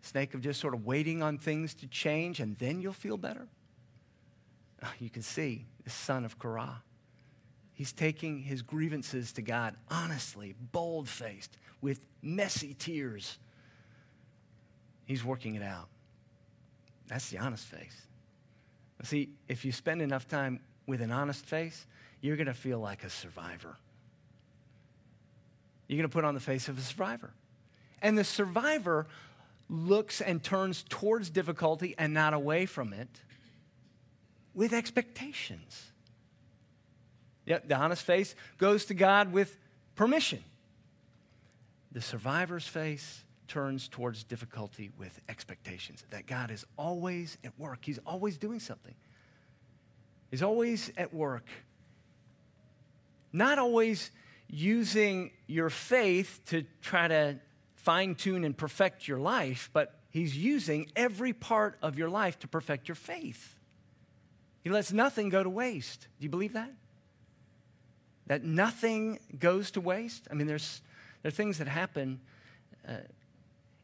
Snake 0.03 0.35
of 0.35 0.41
just 0.41 0.61
sort 0.61 0.75
of 0.75 0.85
waiting 0.85 1.23
on 1.23 1.39
things 1.39 1.75
to 1.75 1.87
change 1.87 2.39
and 2.39 2.57
then 2.59 2.81
you'll 2.81 2.93
feel 2.93 3.17
better? 3.17 3.49
Oh, 4.87 4.93
you 5.01 5.11
can 5.11 5.23
see 5.23 5.67
the 5.85 5.91
son 5.91 6.25
of 6.25 6.39
Korah. 6.39 6.83
He's 7.75 7.93
taking 7.93 8.41
his 8.41 8.63
grievances 8.63 9.33
to 9.33 9.43
God 9.43 9.75
honestly, 9.91 10.55
bold 10.73 11.09
faced, 11.09 11.59
with 11.81 12.07
messy 12.23 12.75
tears. 12.75 13.39
He's 15.05 15.25
working 15.25 15.57
it 15.57 15.63
out. 15.63 15.89
That's 17.09 17.29
the 17.31 17.39
honest 17.39 17.65
face. 17.65 18.07
See, 19.03 19.31
if 19.49 19.65
you 19.65 19.73
spend 19.73 20.03
enough 20.03 20.27
time 20.27 20.61
with 20.87 21.03
an 21.03 21.11
honest 21.11 21.45
face, 21.45 21.87
you're 22.21 22.37
going 22.37 22.47
to 22.47 22.55
feel 22.55 22.79
like 22.79 23.05
a 23.05 23.11
survivor. 23.11 23.77
You're 25.87 25.99
going 25.99 26.09
to 26.09 26.13
put 26.13 26.25
on 26.25 26.35
the 26.35 26.41
face 26.41 26.69
of 26.69 26.79
a 26.79 26.81
survivor. 26.81 27.33
And 28.01 28.17
the 28.17 28.25
survivor 28.25 29.07
looks 29.69 30.21
and 30.21 30.43
turns 30.43 30.85
towards 30.89 31.29
difficulty 31.29 31.95
and 31.99 32.15
not 32.15 32.33
away 32.33 32.67
from 32.67 32.93
it 32.93 33.09
with 34.57 34.73
expectations. 34.73 35.93
Yep, 37.45 37.69
the 37.69 37.77
honest 37.77 38.03
face 38.03 38.35
goes 38.59 38.87
to 38.87 38.95
God 38.95 39.33
with 39.33 39.57
permission. 39.95 40.43
The 41.93 42.01
survivor's 42.01 42.67
face 42.67 43.23
turns 43.47 43.87
towards 43.87 44.25
difficulty 44.25 44.91
with 44.99 45.21
expectations 45.29 46.03
that 46.11 46.27
God 46.27 46.51
is 46.51 46.65
always 46.77 47.39
at 47.45 47.57
work, 47.59 47.85
He's 47.85 48.01
always 48.05 48.37
doing 48.37 48.59
something 48.59 48.95
He's 50.31 50.43
always 50.43 50.91
at 50.97 51.15
work, 51.15 51.47
not 53.33 53.59
always 53.59 54.11
using 54.49 55.31
your 55.47 55.71
faith 55.71 56.41
to 56.47 56.65
try 56.83 57.09
to 57.09 57.37
fine 57.75 58.15
tune 58.15 58.45
and 58.45 58.57
perfect 58.57 59.07
your 59.07 59.19
life, 59.19 59.71
but 59.73 59.95
He's 60.11 60.37
using 60.37 60.91
every 60.97 61.33
part 61.33 61.79
of 61.83 61.99
your 61.99 62.09
life 62.09 62.39
to 62.41 62.49
perfect 62.49 62.89
your 62.89 62.97
faith. 62.97 63.56
He 64.67 64.71
lets 64.71 64.91
nothing 64.91 65.29
go 65.29 65.45
to 65.45 65.49
waste. 65.49 66.09
Do 66.19 66.25
you 66.25 66.29
believe 66.29 66.55
that? 66.55 66.73
That 68.27 68.43
nothing 68.43 69.21
goes 69.39 69.71
to 69.71 69.81
waste? 69.81 70.27
I 70.29 70.35
mean, 70.35 70.49
there's, 70.49 70.83
there 71.23 71.29
are 71.29 71.33
things 71.33 71.59
that 71.59 71.69
happen 71.69 72.19
uh, 72.89 72.95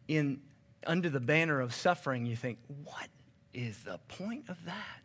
in, 0.09 0.41
under 0.85 1.09
the 1.09 1.21
banner 1.21 1.61
of 1.61 1.73
suffering. 1.73 2.27
You 2.27 2.35
think, 2.35 2.59
what 2.83 3.07
is 3.55 3.85
the 3.85 4.01
point 4.09 4.49
of 4.49 4.57
that? 4.65 5.03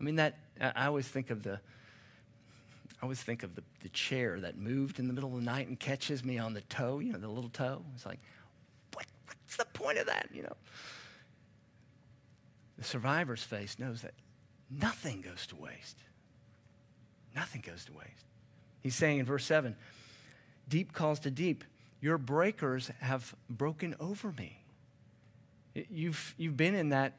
I 0.00 0.04
mean, 0.04 0.14
that, 0.14 0.38
I 0.60 0.86
always 0.86 1.08
think 1.08 1.30
of 1.30 1.42
the, 1.42 1.54
I 1.54 3.02
always 3.02 3.20
think 3.20 3.42
of 3.42 3.56
the, 3.56 3.64
the 3.80 3.88
chair 3.88 4.38
that 4.38 4.56
moved 4.56 5.00
in 5.00 5.08
the 5.08 5.14
middle 5.14 5.30
of 5.30 5.40
the 5.40 5.44
night 5.44 5.66
and 5.66 5.80
catches 5.80 6.24
me 6.24 6.38
on 6.38 6.54
the 6.54 6.60
toe, 6.60 7.00
you 7.00 7.12
know, 7.12 7.18
the 7.18 7.26
little 7.26 7.50
toe. 7.50 7.82
It's 7.96 8.06
like, 8.06 8.20
what, 8.94 9.06
what's 9.26 9.56
the 9.56 9.64
point 9.64 9.98
of 9.98 10.06
that, 10.06 10.28
you 10.32 10.44
know? 10.44 10.54
The 12.82 12.88
survivor's 12.88 13.44
face 13.44 13.78
knows 13.78 14.02
that 14.02 14.12
nothing 14.68 15.20
goes 15.20 15.46
to 15.46 15.54
waste. 15.56 15.98
Nothing 17.32 17.62
goes 17.64 17.84
to 17.84 17.92
waste. 17.92 18.26
He's 18.80 18.96
saying 18.96 19.20
in 19.20 19.24
verse 19.24 19.44
7 19.44 19.76
deep 20.68 20.92
calls 20.92 21.20
to 21.20 21.30
deep. 21.30 21.62
Your 22.00 22.18
breakers 22.18 22.90
have 22.98 23.36
broken 23.48 23.94
over 24.00 24.32
me. 24.32 24.64
You've, 25.74 26.34
you've 26.36 26.56
been 26.56 26.74
in 26.74 26.88
that 26.88 27.12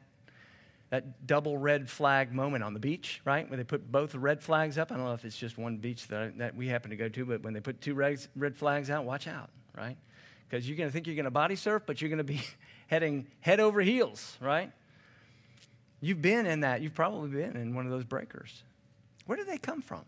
that 0.90 1.26
double 1.26 1.56
red 1.56 1.88
flag 1.88 2.34
moment 2.34 2.62
on 2.62 2.74
the 2.74 2.78
beach, 2.78 3.22
right? 3.24 3.48
Where 3.48 3.56
they 3.56 3.64
put 3.64 3.90
both 3.90 4.14
red 4.14 4.42
flags 4.42 4.76
up. 4.76 4.92
I 4.92 4.96
don't 4.96 5.06
know 5.06 5.14
if 5.14 5.24
it's 5.24 5.38
just 5.38 5.56
one 5.56 5.78
beach 5.78 6.08
that, 6.08 6.36
that 6.38 6.54
we 6.54 6.68
happen 6.68 6.90
to 6.90 6.96
go 6.96 7.08
to, 7.08 7.24
but 7.24 7.42
when 7.42 7.54
they 7.54 7.60
put 7.60 7.80
two 7.80 7.94
red, 7.94 8.18
red 8.36 8.54
flags 8.54 8.90
out, 8.90 9.06
watch 9.06 9.26
out, 9.26 9.48
right? 9.74 9.96
Because 10.46 10.68
you're 10.68 10.76
going 10.76 10.90
to 10.90 10.92
think 10.92 11.06
you're 11.06 11.16
going 11.16 11.24
to 11.24 11.30
body 11.30 11.56
surf, 11.56 11.84
but 11.86 12.02
you're 12.02 12.10
going 12.10 12.18
to 12.18 12.22
be 12.22 12.42
heading 12.86 13.26
head 13.40 13.60
over 13.60 13.80
heels, 13.80 14.36
right? 14.42 14.70
You've 16.04 16.22
been 16.22 16.46
in 16.46 16.60
that. 16.60 16.82
You've 16.82 16.94
probably 16.94 17.30
been 17.30 17.56
in 17.56 17.74
one 17.74 17.86
of 17.86 17.90
those 17.90 18.04
breakers. 18.04 18.62
Where 19.26 19.36
do 19.36 19.44
they 19.44 19.58
come 19.58 19.80
from? 19.80 20.04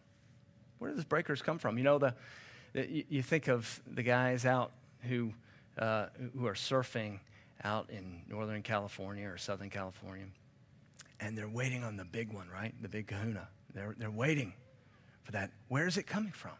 Where 0.78 0.90
do 0.90 0.96
those 0.96 1.04
breakers 1.04 1.42
come 1.42 1.58
from? 1.58 1.78
You 1.78 1.84
know, 1.84 1.98
the, 1.98 2.14
the 2.72 3.06
you, 3.08 3.22
think 3.22 3.48
of 3.48 3.80
the 3.86 4.02
guys 4.02 4.44
out 4.44 4.72
who, 5.02 5.32
uh, 5.78 6.06
who 6.36 6.46
are 6.46 6.54
surfing 6.54 7.20
out 7.64 7.88
in 7.90 8.22
Northern 8.28 8.62
California 8.62 9.26
or 9.26 9.38
Southern 9.38 9.70
California 9.70 10.26
and 11.20 11.36
they're 11.36 11.48
waiting 11.48 11.84
on 11.84 11.96
the 11.96 12.04
big 12.04 12.32
one, 12.32 12.48
right? 12.48 12.74
The 12.80 12.88
big 12.88 13.06
kahuna. 13.06 13.48
They're, 13.74 13.94
they're 13.96 14.10
waiting 14.10 14.52
for 15.22 15.32
that. 15.32 15.50
Where 15.68 15.86
is 15.86 15.96
it 15.96 16.06
coming 16.06 16.32
from? 16.32 16.52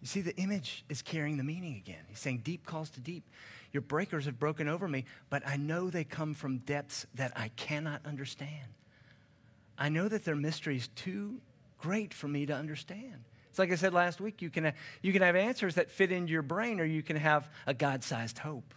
You 0.00 0.06
see, 0.06 0.20
the 0.20 0.36
image 0.36 0.84
is 0.88 1.02
carrying 1.02 1.36
the 1.36 1.44
meaning 1.44 1.76
again. 1.76 2.04
He's 2.08 2.18
saying, 2.18 2.40
Deep 2.44 2.64
calls 2.64 2.90
to 2.90 3.00
deep. 3.00 3.24
Your 3.72 3.82
breakers 3.82 4.24
have 4.24 4.38
broken 4.38 4.68
over 4.68 4.88
me, 4.88 5.04
but 5.28 5.46
I 5.46 5.56
know 5.56 5.90
they 5.90 6.04
come 6.04 6.34
from 6.34 6.58
depths 6.58 7.06
that 7.14 7.32
I 7.36 7.48
cannot 7.48 8.04
understand. 8.04 8.66
I 9.78 9.88
know 9.88 10.08
that 10.08 10.24
their 10.24 10.36
mystery 10.36 10.76
is 10.76 10.88
too 10.88 11.40
great 11.78 12.12
for 12.12 12.28
me 12.28 12.46
to 12.46 12.54
understand. 12.54 13.24
It's 13.48 13.58
like 13.58 13.72
I 13.72 13.76
said 13.76 13.94
last 13.94 14.20
week 14.20 14.42
you 14.42 14.50
can, 14.50 14.72
you 15.02 15.12
can 15.12 15.22
have 15.22 15.36
answers 15.36 15.76
that 15.76 15.90
fit 15.90 16.12
into 16.12 16.32
your 16.32 16.42
brain, 16.42 16.80
or 16.80 16.84
you 16.84 17.02
can 17.02 17.16
have 17.16 17.48
a 17.66 17.74
God 17.74 18.02
sized 18.02 18.38
hope. 18.38 18.74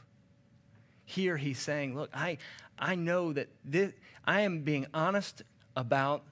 Here 1.06 1.38
he's 1.38 1.60
saying, 1.60 1.96
Look, 1.96 2.10
I, 2.14 2.38
I 2.78 2.96
know 2.96 3.34
that 3.34 3.50
this, 3.66 3.94
I 4.26 4.42
am 4.42 4.62
being 4.62 4.88
honest 4.94 5.42
about 5.76 6.24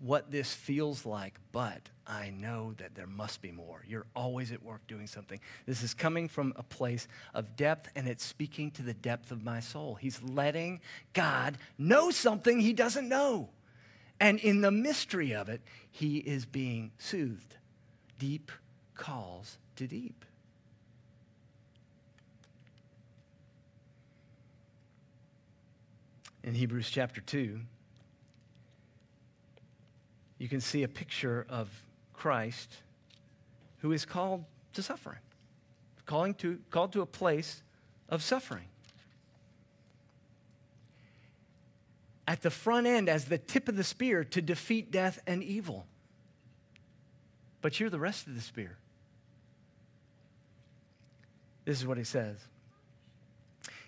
what 0.00 0.30
this 0.30 0.52
feels 0.52 1.04
like, 1.04 1.38
but 1.52 1.90
I 2.06 2.30
know 2.30 2.74
that 2.78 2.94
there 2.94 3.06
must 3.06 3.42
be 3.42 3.52
more. 3.52 3.84
You're 3.86 4.06
always 4.16 4.50
at 4.50 4.62
work 4.62 4.86
doing 4.88 5.06
something. 5.06 5.38
This 5.66 5.82
is 5.82 5.92
coming 5.92 6.26
from 6.26 6.54
a 6.56 6.62
place 6.62 7.06
of 7.34 7.54
depth, 7.54 7.90
and 7.94 8.08
it's 8.08 8.24
speaking 8.24 8.70
to 8.72 8.82
the 8.82 8.94
depth 8.94 9.30
of 9.30 9.44
my 9.44 9.60
soul. 9.60 9.96
He's 9.96 10.22
letting 10.22 10.80
God 11.12 11.58
know 11.78 12.10
something 12.10 12.60
he 12.60 12.72
doesn't 12.72 13.08
know. 13.08 13.50
And 14.18 14.38
in 14.38 14.62
the 14.62 14.70
mystery 14.70 15.32
of 15.34 15.48
it, 15.48 15.60
he 15.90 16.18
is 16.18 16.46
being 16.46 16.92
soothed. 16.98 17.56
Deep 18.18 18.50
calls 18.94 19.58
to 19.76 19.86
deep. 19.86 20.24
In 26.42 26.54
Hebrews 26.54 26.90
chapter 26.90 27.20
2, 27.20 27.60
you 30.40 30.48
can 30.48 30.60
see 30.60 30.82
a 30.82 30.88
picture 30.88 31.46
of 31.50 31.68
Christ 32.14 32.78
who 33.80 33.92
is 33.92 34.06
called 34.06 34.46
to 34.72 34.82
suffering, 34.82 35.18
calling 36.06 36.32
to, 36.36 36.58
called 36.70 36.94
to 36.94 37.02
a 37.02 37.06
place 37.06 37.62
of 38.08 38.22
suffering. 38.22 38.64
At 42.26 42.40
the 42.40 42.50
front 42.50 42.86
end, 42.86 43.10
as 43.10 43.26
the 43.26 43.36
tip 43.36 43.68
of 43.68 43.76
the 43.76 43.84
spear 43.84 44.24
to 44.24 44.40
defeat 44.40 44.90
death 44.90 45.20
and 45.26 45.44
evil. 45.44 45.84
But 47.60 47.78
you're 47.78 47.90
the 47.90 47.98
rest 47.98 48.26
of 48.26 48.34
the 48.34 48.40
spear. 48.40 48.78
This 51.66 51.78
is 51.78 51.86
what 51.86 51.98
he 51.98 52.04
says. 52.04 52.38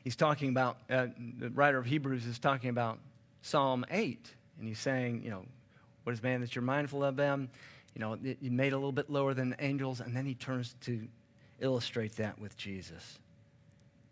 He's 0.04 0.16
talking 0.16 0.50
about, 0.50 0.76
uh, 0.90 1.06
the 1.38 1.48
writer 1.48 1.78
of 1.78 1.86
Hebrews 1.86 2.26
is 2.26 2.38
talking 2.38 2.68
about 2.68 2.98
Psalm 3.40 3.86
8, 3.90 4.30
and 4.58 4.68
he's 4.68 4.78
saying, 4.78 5.22
you 5.24 5.30
know, 5.30 5.46
what 6.04 6.12
is 6.12 6.22
man 6.22 6.40
that 6.40 6.54
you're 6.54 6.62
mindful 6.62 7.04
of 7.04 7.16
them? 7.16 7.48
You 7.94 8.00
know, 8.00 8.18
you 8.22 8.50
made 8.50 8.72
a 8.72 8.76
little 8.76 8.92
bit 8.92 9.10
lower 9.10 9.34
than 9.34 9.50
the 9.50 9.64
angels, 9.64 10.00
and 10.00 10.16
then 10.16 10.24
he 10.24 10.34
turns 10.34 10.74
to 10.82 11.06
illustrate 11.60 12.16
that 12.16 12.38
with 12.38 12.56
Jesus. 12.56 13.18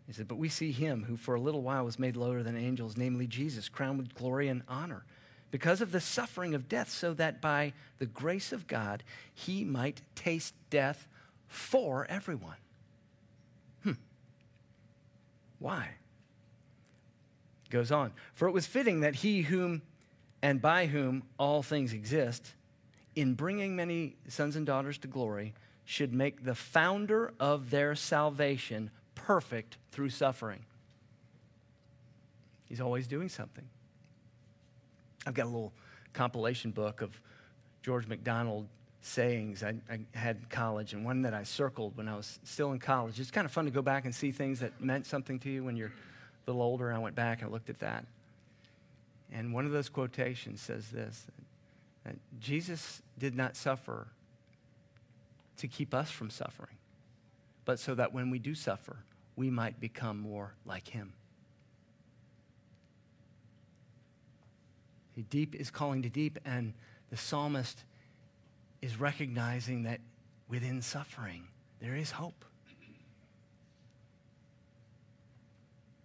He 0.07 0.13
said, 0.13 0.27
But 0.27 0.37
we 0.37 0.49
see 0.49 0.71
him 0.71 1.03
who 1.03 1.17
for 1.17 1.35
a 1.35 1.41
little 1.41 1.61
while 1.61 1.85
was 1.85 1.97
made 1.97 2.15
lower 2.15 2.43
than 2.43 2.57
angels, 2.57 2.97
namely 2.97 3.27
Jesus, 3.27 3.69
crowned 3.69 3.97
with 3.97 4.13
glory 4.13 4.47
and 4.47 4.61
honor, 4.67 5.03
because 5.49 5.81
of 5.81 5.91
the 5.91 5.99
suffering 5.99 6.53
of 6.53 6.69
death, 6.69 6.89
so 6.89 7.13
that 7.13 7.41
by 7.41 7.73
the 7.97 8.05
grace 8.05 8.51
of 8.51 8.67
God 8.67 9.03
he 9.33 9.63
might 9.63 10.01
taste 10.15 10.53
death 10.69 11.07
for 11.47 12.05
everyone. 12.09 12.57
Hmm. 13.83 13.93
Why? 15.59 15.89
Goes 17.69 17.91
on. 17.91 18.11
For 18.33 18.47
it 18.47 18.51
was 18.51 18.65
fitting 18.65 19.01
that 19.01 19.15
he 19.15 19.41
whom 19.41 19.81
and 20.41 20.61
by 20.61 20.87
whom 20.87 21.23
all 21.37 21.61
things 21.61 21.93
exist, 21.93 22.53
in 23.15 23.33
bringing 23.33 23.75
many 23.75 24.15
sons 24.27 24.55
and 24.55 24.65
daughters 24.65 24.97
to 24.99 25.07
glory, 25.07 25.53
should 25.85 26.13
make 26.13 26.43
the 26.43 26.55
founder 26.55 27.33
of 27.39 27.69
their 27.69 27.95
salvation 27.95 28.89
perfect 29.15 29.77
through 29.91 30.09
suffering. 30.09 30.65
He's 32.65 32.79
always 32.79 33.07
doing 33.07 33.27
something. 33.27 33.65
I've 35.25 35.33
got 35.33 35.43
a 35.43 35.49
little 35.49 35.73
compilation 36.13 36.71
book 36.71 37.01
of 37.01 37.19
George 37.83 38.07
MacDonald 38.07 38.67
sayings 39.01 39.63
I, 39.63 39.75
I, 39.89 39.99
had 40.13 40.37
in 40.37 40.45
college, 40.49 40.93
and 40.93 41.03
one 41.03 41.23
that 41.23 41.33
I 41.33 41.43
circled 41.43 41.97
when 41.97 42.07
I 42.07 42.15
was 42.15 42.39
still 42.43 42.71
in 42.71 42.79
college. 42.79 43.19
It's 43.19 43.31
kind 43.31 43.45
of 43.45 43.51
fun 43.51 43.65
to 43.65 43.71
go 43.71 43.81
back 43.81 44.05
and 44.05 44.13
see 44.13 44.31
things 44.31 44.59
that 44.59 44.79
meant 44.79 45.05
something 45.07 45.39
to 45.39 45.49
you 45.49 45.63
when 45.63 45.75
you're 45.75 45.87
a 45.87 46.49
little 46.49 46.61
older. 46.61 46.93
I 46.93 46.99
went 46.99 47.15
back 47.15 47.41
and 47.41 47.51
looked 47.51 47.69
at 47.69 47.79
that. 47.79 48.05
And 49.31 49.53
one 49.53 49.65
of 49.65 49.71
those 49.71 49.89
quotations 49.89 50.61
says 50.61 50.89
this 50.89 51.25
that 52.03 52.15
Jesus 52.39 53.01
did 53.17 53.35
not 53.35 53.55
suffer 53.55 54.07
to 55.57 55.67
keep 55.67 55.93
us 55.93 56.09
from 56.09 56.29
suffering, 56.29 56.77
but 57.63 57.79
so 57.79 57.93
that 57.93 58.13
when 58.13 58.31
we 58.31 58.39
do 58.39 58.55
suffer, 58.55 58.97
we 59.35 59.49
might 59.49 59.79
become 59.79 60.19
more 60.19 60.53
like 60.65 60.87
him. 60.87 61.13
The 65.15 65.21
Deep 65.23 65.55
is 65.55 65.69
calling 65.69 66.01
to 66.01 66.09
deep, 66.09 66.39
and 66.45 66.73
the 67.11 67.17
psalmist 67.17 67.83
is 68.81 68.99
recognizing 68.99 69.83
that 69.83 69.99
within 70.47 70.81
suffering, 70.81 71.47
there 71.79 71.95
is 71.95 72.11
hope. 72.11 72.45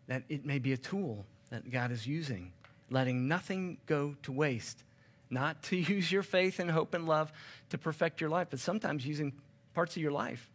That 0.09 0.25
it 0.29 0.45
may 0.45 0.59
be 0.59 0.73
a 0.73 0.77
tool 0.77 1.25
that 1.51 1.71
God 1.71 1.91
is 1.91 2.07
using 2.07 2.53
letting 2.91 3.29
nothing 3.29 3.79
go 3.87 4.17
to 4.23 4.33
waste. 4.33 4.83
Not 5.31 5.63
to 5.65 5.77
use 5.95 6.11
your 6.11 6.23
faith 6.23 6.59
and 6.59 6.71
hope 6.71 6.95
and 6.95 7.07
love 7.07 7.33
to 7.71 7.79
perfect 7.79 8.21
your 8.21 8.31
life, 8.31 8.49
but 8.51 8.61
sometimes 8.61 9.07
using 9.07 9.33
parts 9.75 9.97
of 9.97 10.03
your 10.03 10.13
life 10.13 10.51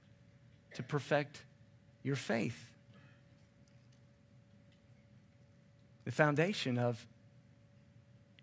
to 0.76 0.84
perfect 0.84 1.44
your 2.04 2.15
faith. 2.15 2.65
The 6.06 6.12
foundation 6.12 6.78
of 6.78 7.06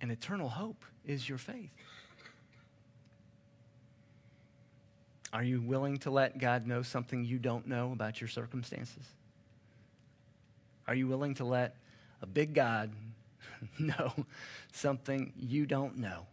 an 0.01 0.11
eternal 0.11 0.49
hope 0.49 0.85
is 1.05 1.29
your 1.29 1.39
faith. 1.39 1.71
Are 5.33 5.43
you 5.43 5.61
willing 5.61 5.99
to 5.99 6.11
let 6.11 6.39
God 6.39 6.67
know 6.67 6.83
something 6.83 7.25
you 7.25 7.39
don't 7.39 7.67
know 7.67 7.93
about 7.93 8.21
your 8.21 8.29
circumstances? 8.29 9.05
Are 10.87 10.95
you 10.95 11.07
willing 11.07 11.35
to 11.35 11.45
let 11.45 11.77
a 12.23 12.27
big 12.27 12.55
God 12.55 12.91
know 13.79 14.13
something 14.73 15.33
you 15.37 15.67
don't 15.67 15.97
know 15.99 16.27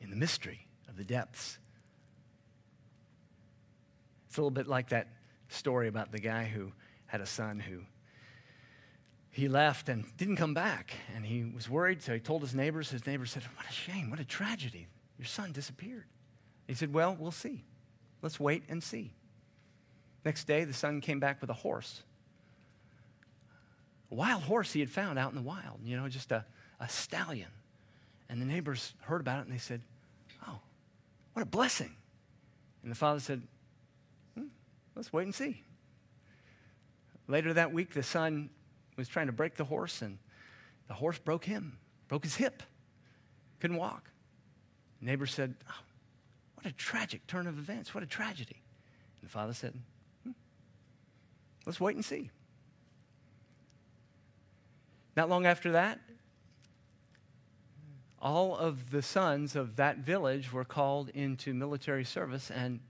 in 0.00 0.10
the 0.10 0.16
mystery 0.16 0.66
of 0.88 0.96
the 0.96 1.04
depths. 1.04 1.58
It's 4.28 4.36
a 4.36 4.40
little 4.40 4.50
bit 4.50 4.66
like 4.66 4.90
that 4.90 5.08
story 5.48 5.88
about 5.88 6.12
the 6.12 6.18
guy 6.18 6.44
who 6.44 6.72
had 7.06 7.20
a 7.20 7.26
son 7.26 7.60
who 7.60 7.80
he 9.30 9.48
left 9.48 9.88
and 9.88 10.04
didn't 10.16 10.36
come 10.36 10.54
back. 10.54 10.92
And 11.14 11.24
he 11.24 11.44
was 11.44 11.68
worried, 11.68 12.02
so 12.02 12.14
he 12.14 12.20
told 12.20 12.42
his 12.42 12.54
neighbors. 12.54 12.90
His 12.90 13.06
neighbors 13.06 13.30
said, 13.30 13.42
What 13.56 13.66
a 13.68 13.72
shame, 13.72 14.10
what 14.10 14.20
a 14.20 14.24
tragedy. 14.24 14.88
Your 15.18 15.26
son 15.26 15.52
disappeared. 15.52 16.06
He 16.66 16.74
said, 16.74 16.92
Well, 16.92 17.16
we'll 17.18 17.30
see. 17.30 17.64
Let's 18.22 18.40
wait 18.40 18.64
and 18.68 18.82
see. 18.82 19.12
Next 20.24 20.44
day, 20.46 20.64
the 20.64 20.72
son 20.72 21.00
came 21.00 21.20
back 21.20 21.40
with 21.40 21.50
a 21.50 21.54
horse 21.54 22.02
a 24.10 24.14
wild 24.14 24.42
horse 24.42 24.72
he 24.72 24.80
had 24.80 24.90
found 24.90 25.18
out 25.18 25.30
in 25.30 25.36
the 25.36 25.42
wild, 25.42 25.80
you 25.84 25.96
know, 25.96 26.08
just 26.08 26.32
a, 26.32 26.44
a 26.80 26.88
stallion. 26.88 27.48
And 28.28 28.40
the 28.40 28.46
neighbors 28.46 28.94
heard 29.02 29.20
about 29.20 29.40
it 29.40 29.46
and 29.46 29.52
they 29.52 29.58
said, 29.58 29.82
Oh, 30.46 30.58
what 31.32 31.42
a 31.42 31.46
blessing. 31.46 31.94
And 32.82 32.90
the 32.90 32.96
father 32.96 33.20
said, 33.20 33.42
hmm, 34.36 34.46
Let's 34.94 35.12
wait 35.12 35.24
and 35.24 35.34
see. 35.34 35.62
Later 37.28 37.52
that 37.54 37.72
week, 37.72 37.92
the 37.92 38.02
son 38.02 38.50
was 38.96 39.08
trying 39.08 39.26
to 39.26 39.32
break 39.32 39.56
the 39.56 39.64
horse, 39.64 40.00
and 40.00 40.18
the 40.86 40.94
horse 40.94 41.18
broke 41.18 41.44
him, 41.44 41.78
broke 42.08 42.22
his 42.22 42.36
hip, 42.36 42.62
couldn't 43.58 43.76
walk. 43.76 44.10
The 45.00 45.06
neighbor 45.06 45.26
said, 45.26 45.54
oh, 45.68 45.82
What 46.54 46.66
a 46.66 46.72
tragic 46.72 47.26
turn 47.26 47.46
of 47.46 47.58
events. 47.58 47.94
What 47.94 48.04
a 48.04 48.06
tragedy. 48.06 48.62
And 49.20 49.28
the 49.28 49.32
father 49.32 49.52
said, 49.52 49.74
hmm, 50.22 50.32
Let's 51.64 51.80
wait 51.80 51.96
and 51.96 52.04
see. 52.04 52.30
Not 55.16 55.30
long 55.30 55.46
after 55.46 55.72
that, 55.72 55.98
all 58.20 58.56
of 58.56 58.90
the 58.90 59.02
sons 59.02 59.56
of 59.56 59.76
that 59.76 59.98
village 59.98 60.52
were 60.52 60.64
called 60.64 61.08
into 61.10 61.54
military 61.54 62.04
service 62.04 62.50
and 62.50 62.80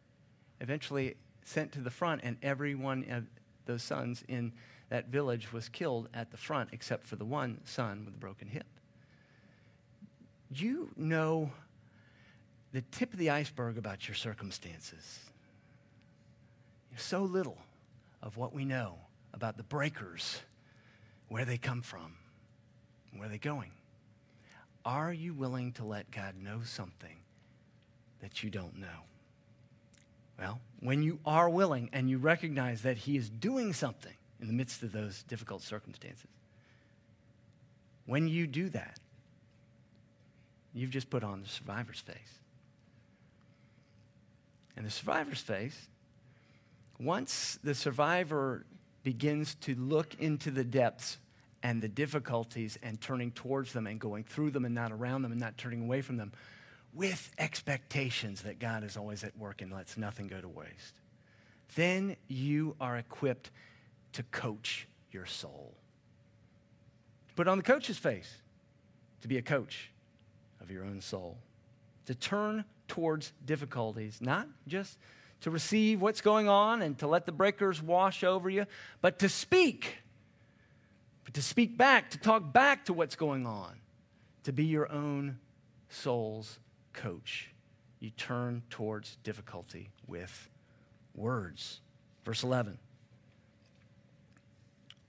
eventually 0.60 1.16
sent 1.44 1.72
to 1.72 1.80
the 1.80 1.90
front, 1.90 2.22
and 2.24 2.36
every 2.42 2.74
one 2.74 3.04
of 3.10 3.24
those 3.66 3.82
sons 3.82 4.24
in 4.28 4.52
that 4.88 5.08
village 5.08 5.52
was 5.52 5.68
killed 5.68 6.08
at 6.14 6.30
the 6.30 6.36
front 6.36 6.70
except 6.72 7.04
for 7.04 7.16
the 7.16 7.24
one 7.24 7.60
son 7.64 8.04
with 8.04 8.14
a 8.14 8.18
broken 8.18 8.48
hip. 8.48 8.66
You 10.52 10.90
know 10.96 11.50
the 12.72 12.82
tip 12.92 13.12
of 13.12 13.18
the 13.18 13.30
iceberg 13.30 13.78
about 13.78 14.08
your 14.08 14.14
circumstances. 14.14 15.20
So 16.96 17.22
little 17.22 17.58
of 18.22 18.36
what 18.36 18.52
we 18.52 18.64
know 18.64 18.98
about 19.34 19.56
the 19.56 19.62
breakers 19.62 20.40
where 21.28 21.44
they 21.44 21.58
come 21.58 21.82
from, 21.82 22.14
where 23.16 23.28
they're 23.28 23.38
going. 23.38 23.70
Are 24.84 25.12
you 25.12 25.34
willing 25.34 25.72
to 25.72 25.84
let 25.84 26.10
God 26.10 26.34
know 26.40 26.60
something 26.64 27.16
that 28.20 28.42
you 28.42 28.50
don't 28.50 28.78
know? 28.78 29.04
Well, 30.38 30.60
when 30.80 31.02
you 31.02 31.18
are 31.24 31.48
willing 31.48 31.90
and 31.92 32.08
you 32.08 32.18
recognize 32.18 32.82
that 32.82 32.98
He 32.98 33.16
is 33.16 33.28
doing 33.28 33.72
something 33.72 34.14
in 34.40 34.46
the 34.46 34.52
midst 34.52 34.82
of 34.82 34.92
those 34.92 35.22
difficult 35.24 35.62
circumstances, 35.62 36.28
when 38.04 38.28
you 38.28 38.46
do 38.46 38.68
that, 38.68 39.00
you've 40.72 40.90
just 40.90 41.10
put 41.10 41.24
on 41.24 41.42
the 41.42 41.48
survivor's 41.48 42.00
face. 42.00 42.38
And 44.76 44.84
the 44.84 44.90
survivor's 44.90 45.40
face, 45.40 45.88
once 47.00 47.58
the 47.64 47.74
survivor 47.74 48.66
begins 49.06 49.54
to 49.54 49.76
look 49.76 50.16
into 50.18 50.50
the 50.50 50.64
depths 50.64 51.18
and 51.62 51.80
the 51.80 51.88
difficulties 51.88 52.76
and 52.82 53.00
turning 53.00 53.30
towards 53.30 53.72
them 53.72 53.86
and 53.86 54.00
going 54.00 54.24
through 54.24 54.50
them 54.50 54.64
and 54.64 54.74
not 54.74 54.90
around 54.90 55.22
them 55.22 55.30
and 55.30 55.40
not 55.40 55.56
turning 55.56 55.84
away 55.84 56.02
from 56.02 56.16
them, 56.16 56.32
with 56.92 57.30
expectations 57.38 58.42
that 58.42 58.58
God 58.58 58.82
is 58.82 58.96
always 58.96 59.22
at 59.22 59.38
work 59.38 59.62
and 59.62 59.72
lets 59.72 59.96
nothing 59.96 60.26
go 60.26 60.40
to 60.40 60.48
waste. 60.48 60.96
Then 61.76 62.16
you 62.26 62.74
are 62.80 62.96
equipped 62.96 63.52
to 64.14 64.24
coach 64.24 64.88
your 65.12 65.24
soul. 65.24 65.72
Put 67.36 67.46
on 67.46 67.58
the 67.58 67.62
coach's 67.62 67.98
face 67.98 68.38
to 69.20 69.28
be 69.28 69.38
a 69.38 69.42
coach 69.42 69.92
of 70.60 70.68
your 70.68 70.84
own 70.84 71.00
soul, 71.00 71.38
to 72.06 72.14
turn 72.16 72.64
towards 72.88 73.32
difficulties, 73.44 74.18
not 74.20 74.48
just 74.66 74.98
to 75.46 75.50
receive 75.52 76.02
what's 76.02 76.22
going 76.22 76.48
on 76.48 76.82
and 76.82 76.98
to 76.98 77.06
let 77.06 77.24
the 77.24 77.30
breakers 77.30 77.80
wash 77.80 78.24
over 78.24 78.50
you, 78.50 78.66
but 79.00 79.20
to 79.20 79.28
speak, 79.28 79.98
but 81.24 81.34
to 81.34 81.40
speak 81.40 81.78
back, 81.78 82.10
to 82.10 82.18
talk 82.18 82.52
back 82.52 82.84
to 82.84 82.92
what's 82.92 83.14
going 83.14 83.46
on, 83.46 83.76
to 84.42 84.50
be 84.50 84.64
your 84.64 84.90
own 84.90 85.38
soul's 85.88 86.58
coach. 86.92 87.52
You 88.00 88.10
turn 88.10 88.64
towards 88.70 89.18
difficulty 89.22 89.90
with 90.08 90.50
words. 91.14 91.78
Verse 92.24 92.42
11. 92.42 92.76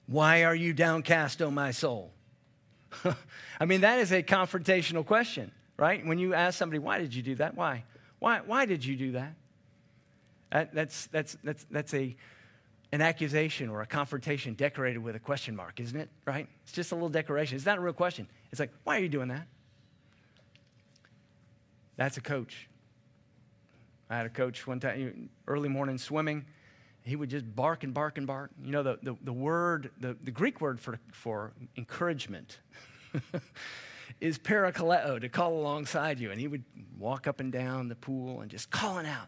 Why 0.06 0.44
are 0.44 0.54
you 0.54 0.72
downcast, 0.72 1.42
O 1.42 1.50
my 1.50 1.72
soul? 1.72 2.12
I 3.60 3.66
mean, 3.66 3.82
that 3.82 3.98
is 3.98 4.12
a 4.12 4.22
confrontational 4.22 5.04
question, 5.04 5.52
right? 5.78 6.06
When 6.06 6.20
you 6.20 6.36
ask 6.36 6.60
somebody, 6.60 6.78
why 6.78 7.00
did 7.00 7.16
you 7.16 7.24
do 7.24 7.34
that? 7.38 7.56
Why? 7.56 7.86
Why, 8.20 8.42
why 8.46 8.68
did 8.68 8.86
you 8.86 8.96
do 8.96 9.14
that? 9.14 9.34
That 10.52 10.74
that's, 10.74 11.08
that's, 11.08 11.38
that's, 11.44 11.66
that's 11.70 11.94
a, 11.94 12.16
an 12.92 13.02
accusation 13.02 13.70
or 13.70 13.82
a 13.82 13.86
confrontation 13.86 14.54
decorated 14.54 15.00
with 15.00 15.16
a 15.16 15.20
question 15.20 15.56
mark, 15.56 15.80
isn't 15.80 16.00
it? 16.00 16.10
Right? 16.26 16.48
It's 16.64 16.72
just 16.72 16.92
a 16.92 16.96
little 16.96 17.10
decoration. 17.10 17.56
It's 17.56 17.66
not 17.66 17.78
a 17.78 17.82
real 17.82 17.94
question. 17.94 18.28
It's 18.52 18.60
like, 18.60 18.72
why 18.84 18.98
are 18.98 19.02
you 19.02 19.10
doing 19.10 19.28
that? 19.28 19.48
That's 21.98 22.18
a 22.18 22.22
coach. 22.22 22.70
I 24.10 24.18
had 24.18 24.26
a 24.26 24.30
coach 24.30 24.66
one 24.66 24.80
time, 24.80 25.30
early 25.48 25.68
morning 25.68 25.98
swimming. 25.98 26.46
He 27.04 27.16
would 27.16 27.30
just 27.30 27.56
bark 27.56 27.84
and 27.84 27.94
bark 27.94 28.18
and 28.18 28.28
bark. 28.28 28.52
You 28.64 28.72
know, 28.72 28.84
the, 28.84 29.00
the, 29.02 29.18
the 29.22 29.34
word, 29.34 29.92
the, 30.00 30.16
the 30.22 30.32
Greek 30.32 30.62
word 30.62 30.80
for, 30.80 31.00
for 31.12 31.54
encouragement 31.78 32.60
is 34.22 34.38
parakaleo, 34.38 35.20
to 35.20 35.30
call 35.30 35.60
alongside 35.60 36.20
you. 36.20 36.32
And 36.32 36.40
he 36.40 36.48
would 36.48 36.64
walk 36.98 37.28
up 37.28 37.40
and 37.40 37.52
down 37.52 37.90
the 37.90 37.96
pool 37.96 38.42
and 38.42 38.52
just 38.52 38.70
calling 38.70 39.06
out, 39.06 39.28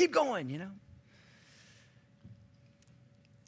keep 0.00 0.12
going, 0.12 0.48
you 0.48 0.58
know. 0.58 0.70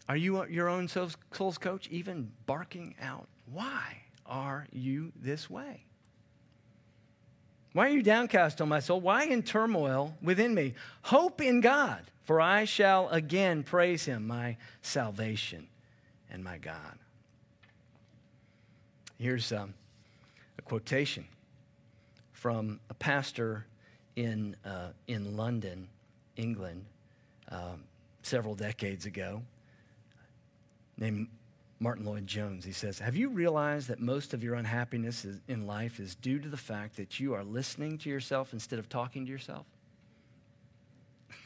Are 0.08 0.16
you 0.16 0.44
your 0.46 0.68
own 0.68 0.88
soul's 0.88 1.58
coach, 1.58 1.88
even 1.88 2.30
barking 2.44 2.94
out, 3.00 3.26
why 3.50 4.02
are 4.26 4.66
you 4.70 5.12
this 5.16 5.48
way? 5.48 5.84
Why 7.72 7.86
are 7.86 7.92
you 7.92 8.02
downcast, 8.02 8.60
O 8.60 8.66
my 8.66 8.80
soul? 8.80 9.00
Why 9.00 9.24
in 9.24 9.42
turmoil 9.42 10.14
within 10.20 10.54
me? 10.54 10.74
Hope 11.02 11.40
in 11.40 11.62
God, 11.62 12.02
for 12.22 12.38
I 12.38 12.66
shall 12.66 13.08
again 13.08 13.62
praise 13.62 14.04
him, 14.04 14.26
my 14.26 14.58
salvation 14.82 15.68
and 16.30 16.44
my 16.44 16.58
God. 16.58 16.98
Here's 19.18 19.52
um, 19.52 19.72
a 20.58 20.62
quotation 20.62 21.24
from 22.32 22.80
a 22.90 22.94
pastor 22.94 23.64
in, 24.16 24.56
uh, 24.66 24.88
in 25.06 25.36
London, 25.38 25.88
England, 26.42 26.85
um, 27.48 27.85
several 28.22 28.55
decades 28.55 29.07
ago, 29.07 29.42
named 30.98 31.28
Martyn 31.81 32.05
Lloyd-Jones. 32.05 32.64
He 32.64 32.72
says, 32.72 32.98
Have 33.00 33.16
you 33.16 33.28
realized 33.28 33.88
that 33.88 34.00
most 34.00 34.35
of 34.35 34.42
your 34.42 34.55
unhappiness 34.55 35.26
in 35.48 35.66
life 35.66 35.98
is 35.98 36.14
due 36.14 36.38
to 36.38 36.48
the 36.48 36.57
fact 36.57 36.96
that 36.96 37.18
you 37.18 37.35
are 37.35 37.42
listening 37.44 37.98
to 37.98 38.09
yourself 38.09 38.52
instead 38.52 38.78
of 38.78 38.88
talking 38.88 39.26
to 39.26 39.31
yourself? 39.31 39.66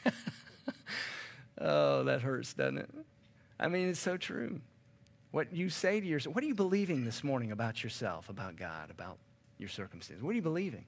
oh, 1.59 2.03
that 2.03 2.21
hurts, 2.21 2.53
doesn't 2.53 2.77
it? 2.77 2.89
I 3.59 3.67
mean, 3.67 3.89
it's 3.89 3.99
so 3.99 4.17
true. 4.17 4.61
What 5.31 5.53
you 5.53 5.69
say 5.69 5.99
to 5.99 6.05
yourself, 6.05 6.35
what 6.35 6.43
are 6.43 6.47
you 6.47 6.55
believing 6.55 7.03
this 7.03 7.23
morning 7.23 7.51
about 7.51 7.83
yourself, 7.83 8.29
about 8.29 8.55
God, 8.55 8.91
about 8.91 9.17
your 9.57 9.69
circumstances? 9.69 10.23
What 10.23 10.31
are 10.31 10.35
you 10.35 10.41
believing? 10.41 10.85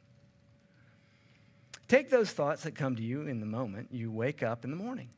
Take 1.90 2.12
those 2.12 2.30
thoughts 2.30 2.64
that 2.64 2.76
come 2.76 2.96
to 2.98 3.02
you 3.02 3.24
in 3.24 3.40
the 3.40 3.48
moment 3.48 3.90
you 3.92 4.12
wake 4.12 4.44
up 4.44 4.64
in 4.64 4.70
the 4.70 4.78
morning. 4.78 5.10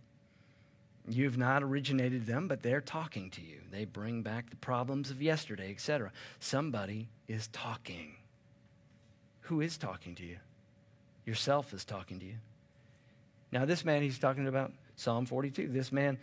You've 1.07 1.37
not 1.37 1.63
originated 1.63 2.25
them, 2.25 2.47
but 2.47 2.63
they're 2.63 2.79
talking 2.79 3.29
to 3.31 3.41
you. 3.41 3.59
They 3.69 3.83
bring 3.83 4.21
back 4.21 4.49
the 4.49 4.55
problems 4.55 5.11
of 5.11 5.21
yesterday, 5.21 5.69
etc. 5.69 6.13
Somebody 6.39 7.09
is 7.27 7.47
talking. 7.47 8.15
Who 9.41 9.59
is 9.59 9.77
talking 9.77 10.15
to 10.15 10.23
you? 10.23 10.37
Yourself 11.25 11.73
is 11.73 11.83
talking 11.83 12.19
to 12.19 12.25
you. 12.25 12.35
Now, 13.51 13.65
this 13.65 13.83
man 13.83 14.01
he's 14.01 14.17
talking 14.17 14.47
about, 14.47 14.71
Psalm 14.95 15.25
42. 15.25 15.67
This 15.67 15.91
man 15.91 16.19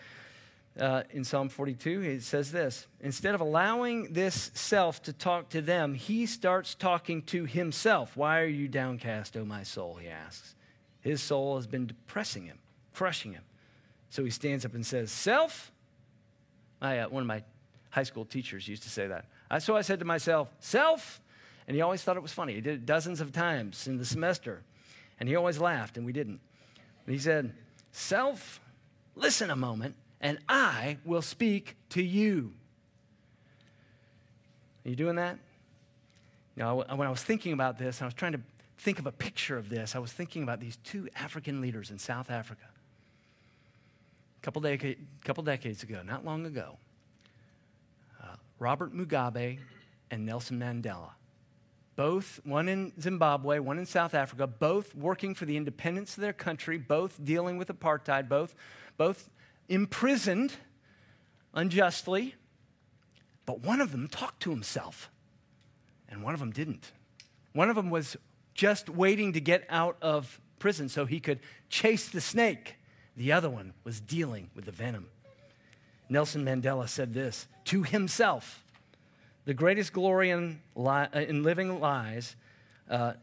uh, 0.79 1.03
in 1.11 1.25
Psalm 1.25 1.49
42, 1.49 2.01
he 2.01 2.21
says 2.21 2.53
this 2.53 2.87
Instead 3.01 3.35
of 3.35 3.41
allowing 3.41 4.13
this 4.13 4.51
self 4.55 5.03
to 5.03 5.13
talk 5.13 5.49
to 5.51 5.61
them, 5.61 5.95
he 5.95 6.27
starts 6.27 6.75
talking 6.75 7.23
to 7.23 7.45
himself. 7.45 8.17
Why 8.17 8.41
are 8.41 8.47
you 8.47 8.69
downcast, 8.69 9.37
O 9.37 9.45
my 9.45 9.63
soul? 9.63 9.97
He 9.97 10.09
asks. 10.09 10.55
His 11.01 11.23
soul 11.23 11.57
has 11.57 11.67
been 11.67 11.87
depressing 11.87 12.45
him, 12.45 12.59
crushing 12.93 13.33
him. 13.33 13.43
So 14.11 14.25
he 14.25 14.31
stands 14.31 14.65
up 14.65 14.75
and 14.75 14.85
says, 14.85 15.11
Self? 15.11 15.73
I, 16.81 16.99
uh, 16.99 17.09
one 17.09 17.23
of 17.23 17.27
my 17.27 17.43
high 17.91 18.05
school 18.05 18.25
teachers 18.25 18.69
used 18.69 18.85
to 18.85 18.91
say 18.91 19.07
that. 19.09 19.27
I, 19.51 19.59
so 19.59 19.77
I 19.77 19.83
said 19.83 19.99
to 19.99 20.05
myself, 20.05 20.49
Self? 20.61 21.21
And 21.67 21.75
he 21.75 21.83
always 21.83 22.03
thought 22.03 22.17
it 22.17 22.23
was 22.23 22.33
funny. 22.33 22.55
He 22.55 22.61
did 22.61 22.75
it 22.75 22.87
dozens 22.87 23.21
of 23.21 23.33
times 23.33 23.87
in 23.87 23.99
the 23.99 24.05
semester. 24.05 24.63
And 25.21 25.29
he 25.29 25.37
always 25.37 25.59
laughed, 25.59 25.97
and 25.97 26.07
we 26.07 26.13
didn't. 26.13 26.41
And 27.07 27.15
he 27.15 27.19
said, 27.19 27.53
Self, 27.93 28.61
listen 29.15 29.51
a 29.51 29.57
moment, 29.57 29.95
and 30.21 30.39
I 30.49 30.99
will 31.05 31.23
speak 31.23 31.77
to 31.91 32.03
you. 32.03 32.53
Are 34.85 34.91
you 34.91 34.97
doing 34.97 35.17
that? 35.17 35.39
You 36.57 36.65
when 36.65 37.07
I 37.07 37.11
was 37.11 37.23
thinking 37.23 37.53
about 37.53 37.79
this, 37.79 38.03
I 38.03 38.05
was 38.05 38.15
trying 38.15 38.33
to 38.33 38.41
think 38.79 38.99
of 38.99 39.07
a 39.07 39.13
picture 39.13 39.57
of 39.57 39.69
this. 39.69 39.95
I 39.95 39.99
was 39.99 40.13
thinking 40.13 40.43
about 40.43 40.61
these 40.61 40.77
two 40.79 41.09
African 41.17 41.61
leaders 41.61 41.91
in 41.91 41.99
South 41.99 42.31
Africa 42.31 42.65
a 44.41 44.45
couple, 44.45 44.63
couple 45.25 45.45
decades 45.45 45.83
ago, 45.83 46.01
not 46.05 46.25
long 46.25 46.47
ago, 46.47 46.77
uh, 48.23 48.37
Robert 48.59 48.95
Mugabe 48.95 49.59
and 50.11 50.25
Nelson 50.25 50.59
Mandela. 50.59 51.11
Both, 51.97 52.41
one 52.45 52.69
in 52.69 52.93
Zimbabwe, 53.01 53.59
one 53.59 53.79
in 53.79 53.87
South 53.87 54.15
Africa, 54.15 54.47
both 54.47 54.95
working 54.95 55.35
for 55.35 55.47
the 55.47 55.57
independence 55.57 56.17
of 56.17 56.21
their 56.21 56.33
country, 56.33 56.79
both 56.79 57.23
dealing 57.25 57.59
with 57.59 57.69
apartheid, 57.69 58.29
both, 58.29 58.55
both 58.97 59.29
imprisoned 59.69 60.53
unjustly. 61.55 62.35
But 63.47 63.61
one 63.61 63.81
of 63.81 63.93
them 63.93 64.09
talked 64.09 64.43
to 64.43 64.51
himself, 64.51 65.11
and 66.09 66.23
one 66.23 66.35
of 66.35 66.41
them 66.41 66.51
didn't. 66.51 66.93
One 67.55 67.71
of 67.71 67.77
them 67.77 67.89
was 67.89 68.17
just 68.55 68.91
waiting 68.91 69.33
to 69.33 69.41
get 69.41 69.65
out 69.71 69.97
of 70.03 70.41
prison 70.59 70.89
so 70.89 71.07
he 71.07 71.19
could 71.19 71.41
chase 71.71 72.09
the 72.09 72.21
snake. 72.21 72.75
The 73.17 73.33
other 73.33 73.49
one 73.49 73.73
was 73.85 74.01
dealing 74.01 74.51
with 74.55 74.67
the 74.67 74.73
venom. 74.73 75.09
Nelson 76.09 76.45
Mandela 76.45 76.89
said 76.89 77.15
this 77.15 77.47
to 77.65 77.83
himself 77.83 78.63
The 79.45 79.55
greatest 79.55 79.93
glory 79.93 80.31
in, 80.31 80.61
li- 80.75 81.09
uh, 81.15 81.21
in 81.21 81.43
living 81.43 81.81
lies, 81.81 82.37
uh, 82.91 83.15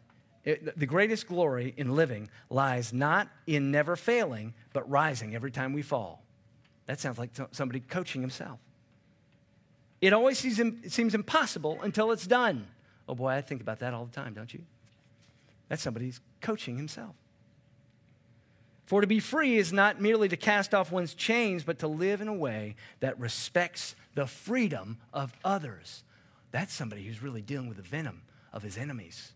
it, 0.43 0.77
the 0.77 0.85
greatest 0.85 1.27
glory 1.27 1.73
in 1.77 1.95
living 1.95 2.29
lies 2.49 2.91
not 2.93 3.27
in 3.47 3.71
never 3.71 3.95
failing, 3.95 4.53
but 4.73 4.89
rising 4.89 5.35
every 5.35 5.51
time 5.51 5.73
we 5.73 5.81
fall. 5.81 6.24
That 6.87 6.99
sounds 6.99 7.17
like 7.17 7.31
somebody 7.51 7.79
coaching 7.79 8.21
himself. 8.21 8.59
It 10.01 10.13
always 10.13 10.37
seems, 10.37 11.15
impossible 11.15 11.79
until 11.81 12.11
it's 12.11 12.27
done. 12.27 12.67
Oh 13.07 13.15
boy, 13.15 13.29
I 13.29 13.41
think 13.41 13.61
about 13.61 13.79
that 13.79 13.93
all 13.93 14.05
the 14.05 14.11
time, 14.11 14.33
don't 14.33 14.53
you? 14.53 14.61
That's 15.67 15.81
somebody 15.81 16.05
who's 16.05 16.19
coaching 16.41 16.77
himself. 16.77 17.15
For 18.85 19.01
to 19.01 19.07
be 19.07 19.19
free 19.19 19.57
is 19.57 19.73
not 19.73 19.99
merely 19.99 20.29
to 20.29 20.37
cast 20.37 20.75
off 20.75 20.91
one's 20.91 21.15
chains, 21.15 21.63
but 21.63 21.79
to 21.79 21.87
live 21.87 22.21
in 22.21 22.27
a 22.27 22.33
way 22.33 22.75
that 22.99 23.19
respects 23.19 23.95
the 24.13 24.27
freedom 24.27 24.99
of 25.11 25.33
others. 25.43 26.03
That's 26.51 26.71
somebody 26.71 27.03
who's 27.03 27.23
really 27.23 27.41
dealing 27.41 27.67
with 27.67 27.77
the 27.77 27.83
venom 27.83 28.21
of 28.53 28.61
his 28.61 28.77
enemies, 28.77 29.33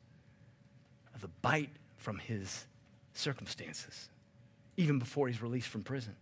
of 1.15 1.21
the 1.21 1.29
bite 1.41 1.71
from 1.97 2.19
his 2.19 2.65
circumstances, 3.13 4.09
even 4.77 4.99
before 4.99 5.27
he's 5.27 5.41
released 5.41 5.69
from 5.69 5.81
prison. 5.81 6.15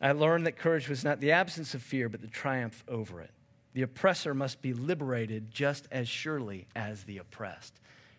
I 0.00 0.12
learned 0.12 0.46
that 0.46 0.56
courage 0.56 0.88
was 0.88 1.04
not 1.04 1.20
the 1.20 1.32
absence 1.32 1.74
of 1.74 1.82
fear, 1.82 2.08
but 2.08 2.22
the 2.22 2.26
triumph 2.26 2.82
over 2.88 3.20
it. 3.20 3.30
The 3.74 3.82
oppressor 3.82 4.34
must 4.34 4.62
be 4.62 4.72
liberated 4.72 5.50
just 5.50 5.86
as 5.92 6.08
surely 6.08 6.66
as 6.74 7.04
the 7.04 7.18
oppressed. 7.18 7.74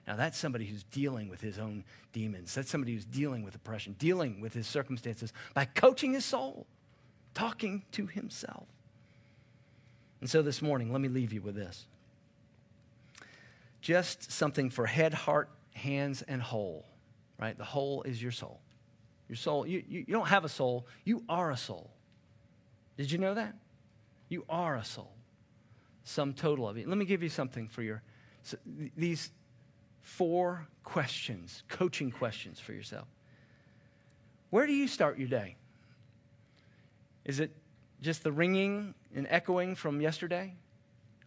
Now, 0.08 0.16
that's 0.16 0.38
somebody 0.38 0.66
who's 0.66 0.84
dealing 0.84 1.30
with 1.30 1.42
his 1.42 1.60
own 1.60 1.84
demons. 2.14 2.54
That's 2.54 2.70
somebody 2.70 2.94
who's 2.94 3.06
dealing 3.06 3.44
with 3.44 3.56
oppression, 3.56 3.96
dealing 4.00 4.42
with 4.42 4.54
his 4.54 4.68
circumstances 4.68 5.34
by 5.54 5.66
coaching 5.66 6.14
his 6.14 6.26
soul, 6.26 6.66
talking 7.34 7.84
to 7.94 8.08
himself. 8.08 8.68
And 10.22 10.30
so 10.30 10.42
this 10.42 10.62
morning, 10.62 10.92
let 10.92 11.02
me 11.02 11.08
leave 11.10 11.34
you 11.34 11.42
with 11.42 11.56
this 11.56 11.86
just 13.82 14.32
something 14.32 14.70
for 14.70 14.86
head, 14.86 15.14
heart, 15.14 15.50
hands, 15.74 16.22
and 16.22 16.40
whole, 16.42 16.86
right? 17.40 17.58
The 17.58 17.66
whole 17.66 18.04
is 18.04 18.22
your 18.22 18.32
soul. 18.32 18.60
Your 19.32 19.38
soul, 19.38 19.66
you, 19.66 19.82
you, 19.88 20.04
you 20.08 20.14
don't 20.14 20.28
have 20.28 20.44
a 20.44 20.50
soul, 20.50 20.86
you 21.06 21.24
are 21.30 21.52
a 21.52 21.56
soul. 21.56 21.90
Did 22.98 23.10
you 23.14 23.18
know 23.18 23.34
that? 23.34 23.56
You 24.28 24.44
are 24.50 24.76
a 24.76 24.84
soul, 24.84 25.14
sum 26.04 26.34
total 26.34 26.68
of 26.68 26.78
it. 26.78 26.86
Let 26.86 26.98
me 26.98 27.06
give 27.06 27.24
you 27.24 27.30
something 27.30 27.70
for 27.70 27.82
your, 27.82 28.02
so 28.44 28.58
these 28.98 29.32
four 30.02 30.68
questions, 30.84 31.64
coaching 31.70 32.12
questions 32.12 32.60
for 32.60 32.74
yourself. 32.74 33.08
Where 34.50 34.68
do 34.68 34.74
you 34.74 34.90
start 34.90 35.18
your 35.18 35.30
day? 35.30 35.56
Is 37.24 37.40
it 37.40 37.56
just 38.02 38.24
the 38.24 38.34
ringing 38.34 38.96
and 39.16 39.28
echoing 39.30 39.76
from 39.76 40.02
yesterday? 40.02 40.56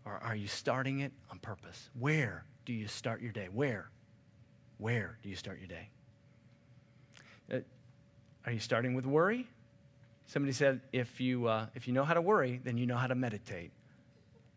Or 0.04 0.20
are 0.22 0.36
you 0.36 0.46
starting 0.46 1.00
it 1.00 1.12
on 1.30 1.38
purpose? 1.38 1.88
Where 1.98 2.44
do 2.66 2.74
you 2.74 2.86
start 2.86 3.22
your 3.22 3.32
day? 3.32 3.48
Where? 3.50 3.88
Where 4.76 5.16
do 5.22 5.30
you 5.30 5.36
start 5.36 5.58
your 5.58 5.68
day? 5.68 5.88
Uh, 7.50 7.58
are 8.46 8.52
you 8.52 8.60
starting 8.60 8.94
with 8.94 9.06
worry? 9.06 9.46
Somebody 10.26 10.52
said, 10.52 10.80
if 10.92 11.20
you, 11.20 11.46
uh, 11.46 11.66
if 11.74 11.86
you 11.86 11.94
know 11.94 12.04
how 12.04 12.14
to 12.14 12.20
worry, 12.20 12.60
then 12.64 12.78
you 12.78 12.86
know 12.86 12.96
how 12.96 13.06
to 13.06 13.14
meditate. 13.14 13.70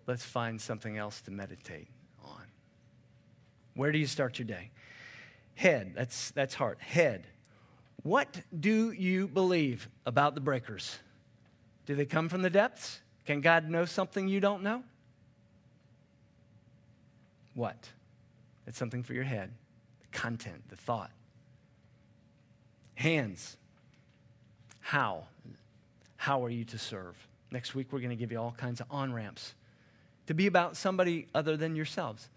Let's 0.06 0.24
find 0.24 0.60
something 0.60 0.98
else 0.98 1.22
to 1.22 1.32
meditate 1.32 1.88
on. 2.24 2.44
Where 3.76 3.92
do 3.92 3.98
you 3.98 4.08
start 4.08 4.40
your 4.40 4.48
day? 4.48 4.72
Head, 5.56 5.94
that's, 5.96 6.32
that's 6.32 6.54
heart. 6.54 6.80
Head. 6.82 7.28
What 8.04 8.42
do 8.58 8.92
you 8.92 9.28
believe 9.28 9.90
about 10.06 10.36
the 10.36 10.42
breakers? 10.42 11.00
Do 11.86 11.96
they 11.96 12.06
come 12.06 12.30
from 12.30 12.42
the 12.42 12.50
depths? 12.50 13.02
Can 13.26 13.42
God 13.42 13.70
know 13.70 13.86
something 13.86 14.28
you 14.28 14.40
don't 14.40 14.64
know? 14.64 14.84
What? 17.54 17.90
It's 18.68 18.78
something 18.78 19.04
for 19.04 19.14
your 19.14 19.24
head, 19.24 19.52
the 20.00 20.18
content, 20.18 20.70
the 20.70 20.76
thought. 20.76 21.12
Hands. 22.96 23.58
How? 24.88 25.26
How 26.16 26.46
are 26.46 26.50
you 26.50 26.64
to 26.64 26.78
serve? 26.78 27.18
Next 27.52 27.76
week, 27.76 27.88
we're 27.92 28.00
going 28.00 28.12
to 28.12 28.16
give 28.16 28.32
you 28.32 28.40
all 28.40 28.56
kinds 28.58 28.80
of 28.80 28.88
on 28.90 29.12
ramps 29.12 29.54
to 30.28 30.34
be 30.34 30.48
about 30.48 30.78
somebody 30.78 31.28
other 31.36 31.58
than 31.58 31.76
yourselves, 31.76 32.30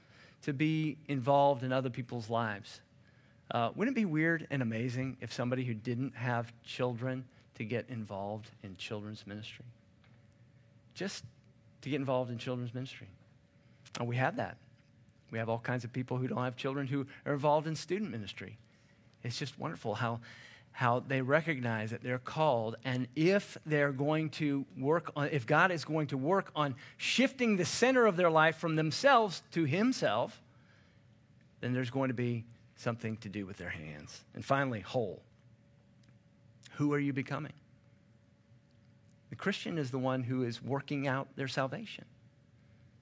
to 0.42 0.52
be 0.52 0.96
involved 1.06 1.62
in 1.62 1.72
other 1.72 1.90
people's 1.90 2.28
lives. 2.28 2.80
Uh, 3.52 3.70
wouldn't 3.76 3.96
it 3.96 4.00
be 4.00 4.04
weird 4.04 4.48
and 4.50 4.62
amazing 4.62 5.16
if 5.20 5.32
somebody 5.32 5.62
who 5.62 5.74
didn't 5.74 6.16
have 6.16 6.52
children 6.64 7.24
to 7.54 7.64
get 7.64 7.84
involved 7.88 8.50
in 8.64 8.76
children's 8.76 9.28
ministry? 9.28 9.64
Just 10.94 11.22
to 11.82 11.88
get 11.88 12.00
involved 12.00 12.32
in 12.32 12.38
children's 12.38 12.74
ministry. 12.74 13.06
And 14.00 14.08
we 14.08 14.16
have 14.16 14.34
that. 14.38 14.56
We 15.30 15.38
have 15.38 15.48
all 15.48 15.60
kinds 15.60 15.84
of 15.84 15.92
people 15.92 16.16
who 16.16 16.26
don't 16.26 16.42
have 16.42 16.56
children 16.56 16.88
who 16.88 17.06
are 17.24 17.32
involved 17.32 17.68
in 17.68 17.76
student 17.76 18.10
ministry. 18.10 18.56
It's 19.22 19.38
just 19.38 19.56
wonderful 19.56 19.94
how, 19.94 20.18
how 20.72 21.00
they 21.00 21.20
recognize 21.20 21.90
that 21.90 22.02
they're 22.02 22.18
called, 22.18 22.76
and 22.85 23.06
if 23.14 23.59
they're 23.66 23.92
going 23.92 24.30
to 24.30 24.64
work 24.78 25.12
on, 25.14 25.28
if 25.30 25.46
God 25.46 25.70
is 25.70 25.85
going 25.85 26.06
to 26.09 26.16
work 26.16 26.50
on 26.56 26.74
shifting 26.96 27.56
the 27.56 27.64
center 27.64 28.06
of 28.06 28.16
their 28.16 28.30
life 28.30 28.56
from 28.56 28.76
themselves 28.76 29.42
to 29.52 29.64
Himself, 29.64 30.40
then 31.61 31.72
there's 31.72 31.90
going 31.90 32.09
to 32.09 32.14
be 32.14 32.44
something 32.76 33.16
to 33.18 33.28
do 33.28 33.44
with 33.44 33.59
their 33.59 33.70
hands. 33.70 34.24
And 34.35 34.44
finally, 34.44 34.80
whole. 34.80 35.22
Who 36.76 36.94
are 36.94 36.98
you 36.98 37.12
becoming? 37.12 37.52
The 39.28 39.37
Christian 39.37 39.76
is 39.76 39.90
the 39.90 39.98
one 39.98 40.22
who 40.22 40.42
is 40.42 40.62
working 40.62 41.06
out 41.06 41.28
their 41.37 41.48
salvation. 41.48 42.04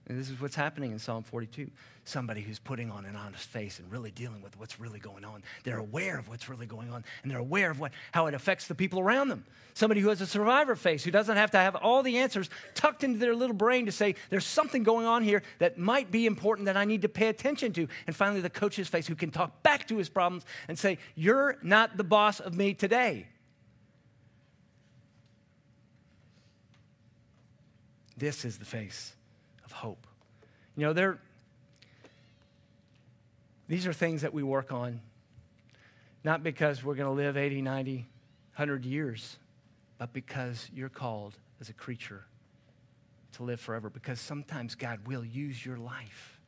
And 0.08 0.18
this 0.18 0.30
is 0.30 0.40
what's 0.40 0.54
happening 0.54 0.92
in 0.92 0.98
Psalm 0.98 1.22
42. 1.22 1.70
Somebody 2.04 2.40
who's 2.40 2.58
putting 2.58 2.90
on 2.90 3.04
an 3.04 3.14
honest 3.14 3.46
face 3.46 3.78
and 3.78 3.92
really 3.92 4.10
dealing 4.10 4.40
with 4.40 4.58
what's 4.58 4.80
really 4.80 4.98
going 4.98 5.22
on. 5.22 5.42
They're 5.64 5.78
aware 5.78 6.18
of 6.18 6.28
what's 6.28 6.48
really 6.48 6.64
going 6.64 6.90
on, 6.90 7.04
and 7.22 7.30
they're 7.30 7.38
aware 7.38 7.70
of 7.70 7.78
what, 7.78 7.92
how 8.12 8.26
it 8.26 8.32
affects 8.32 8.68
the 8.68 8.74
people 8.74 9.00
around 9.00 9.28
them. 9.28 9.44
Somebody 9.74 10.00
who 10.00 10.08
has 10.08 10.22
a 10.22 10.26
survivor 10.26 10.74
face, 10.76 11.04
who 11.04 11.10
doesn't 11.10 11.36
have 11.36 11.50
to 11.50 11.58
have 11.58 11.76
all 11.76 12.02
the 12.02 12.16
answers 12.16 12.48
tucked 12.74 13.04
into 13.04 13.18
their 13.18 13.34
little 13.34 13.54
brain 13.54 13.84
to 13.84 13.92
say, 13.92 14.14
there's 14.30 14.46
something 14.46 14.82
going 14.82 15.04
on 15.04 15.22
here 15.22 15.42
that 15.58 15.76
might 15.76 16.10
be 16.10 16.24
important 16.24 16.64
that 16.66 16.76
I 16.78 16.86
need 16.86 17.02
to 17.02 17.08
pay 17.10 17.28
attention 17.28 17.74
to. 17.74 17.86
And 18.06 18.16
finally, 18.16 18.40
the 18.40 18.48
coach's 18.48 18.88
face, 18.88 19.06
who 19.06 19.14
can 19.14 19.30
talk 19.30 19.62
back 19.62 19.86
to 19.88 19.98
his 19.98 20.08
problems 20.08 20.46
and 20.68 20.78
say, 20.78 20.96
You're 21.16 21.58
not 21.62 21.98
the 21.98 22.04
boss 22.04 22.40
of 22.40 22.54
me 22.54 22.72
today. 22.72 23.26
This 28.16 28.46
is 28.46 28.58
the 28.58 28.64
face 28.64 29.12
hope. 29.78 30.06
You 30.76 30.86
know, 30.86 30.92
there, 30.92 31.18
these 33.68 33.86
are 33.86 33.92
things 33.92 34.22
that 34.22 34.34
we 34.34 34.42
work 34.42 34.72
on, 34.72 35.00
not 36.24 36.42
because 36.42 36.82
we're 36.82 36.94
going 36.94 37.08
to 37.08 37.22
live 37.22 37.36
80, 37.36 37.62
90, 37.62 37.94
100 37.96 38.84
years, 38.84 39.36
but 39.98 40.12
because 40.12 40.68
you're 40.74 40.88
called 40.88 41.36
as 41.60 41.68
a 41.68 41.72
creature 41.72 42.24
to 43.32 43.44
live 43.44 43.60
forever. 43.60 43.88
Because 43.88 44.20
sometimes 44.20 44.74
God 44.74 45.06
will 45.06 45.24
use 45.24 45.64
your 45.64 45.76
life 45.76 46.40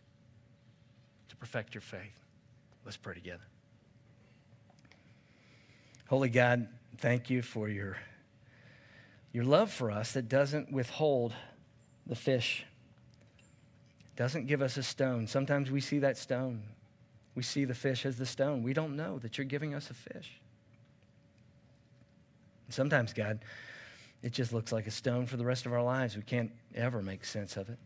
to 1.29 1.37
perfect 1.37 1.75
your 1.75 1.83
faith. 1.83 2.25
Let's 2.85 2.97
pray 2.97 3.15
together. 3.15 3.45
Holy 6.09 6.29
God, 6.29 6.67
thank 6.99 7.31
you 7.31 7.43
for 7.43 7.69
your, 7.69 7.97
your 9.33 9.45
love 9.45 9.71
for 9.71 9.93
us 9.93 10.13
that 10.13 10.29
doesn't 10.29 10.73
withhold 10.73 11.33
the 12.07 12.17
fish 12.17 12.65
doesn't 14.21 14.47
give 14.47 14.61
us 14.61 14.77
a 14.77 14.83
stone. 14.83 15.27
Sometimes 15.27 15.71
we 15.71 15.81
see 15.81 16.01
that 16.01 16.19
stone. 16.19 16.63
We 17.35 17.43
see 17.43 17.65
the 17.65 17.73
fish 17.73 18.05
as 18.05 18.19
the 18.19 18.27
stone. 18.27 18.63
We 18.63 18.75
don't 18.75 18.95
know 18.95 19.19
that 19.21 19.39
you're 19.39 19.47
giving 19.47 19.73
us 19.73 19.89
a 19.89 19.95
fish. 19.95 20.43
sometimes, 22.69 23.15
God, 23.15 23.39
it 24.23 24.35
just 24.35 24.53
looks 24.53 24.73
like 24.73 24.87
a 24.87 24.91
stone 24.91 25.25
for 25.25 25.39
the 25.39 25.45
rest 25.47 25.65
of 25.65 25.73
our 25.73 25.83
lives. 25.83 26.19
We 26.19 26.23
can't 26.23 26.53
ever 26.75 27.01
make 27.01 27.25
sense 27.25 27.57
of 27.57 27.71
it. 27.71 27.79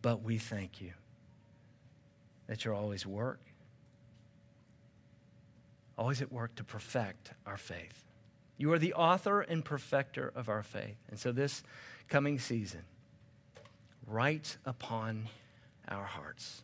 But 0.00 0.22
we 0.22 0.38
thank 0.38 0.80
you 0.80 0.92
that 2.46 2.64
you're 2.64 2.72
always 2.72 3.04
work, 3.04 3.42
always 5.98 6.22
at 6.22 6.32
work 6.32 6.54
to 6.54 6.64
perfect 6.64 7.32
our 7.44 7.58
faith. 7.58 8.02
You 8.56 8.72
are 8.72 8.78
the 8.78 8.94
author 8.94 9.42
and 9.42 9.62
perfecter 9.62 10.32
of 10.34 10.48
our 10.48 10.62
faith. 10.62 10.96
And 11.10 11.18
so 11.18 11.32
this 11.32 11.62
coming 12.08 12.38
season, 12.38 12.84
write 14.06 14.56
upon 14.64 15.28
our 15.88 16.04
hearts. 16.04 16.62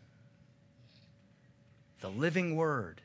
The 2.00 2.08
living 2.08 2.56
word 2.56 3.00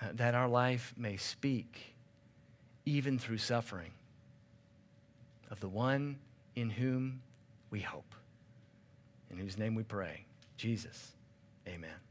uh, 0.00 0.06
that 0.14 0.34
our 0.34 0.48
life 0.48 0.94
may 0.96 1.16
speak, 1.16 1.94
even 2.84 3.18
through 3.18 3.38
suffering, 3.38 3.90
of 5.50 5.60
the 5.60 5.68
one 5.68 6.18
in 6.54 6.70
whom 6.70 7.22
we 7.70 7.80
hope, 7.80 8.14
in 9.30 9.38
whose 9.38 9.58
name 9.58 9.74
we 9.74 9.82
pray, 9.82 10.24
Jesus. 10.56 11.12
Amen. 11.66 12.07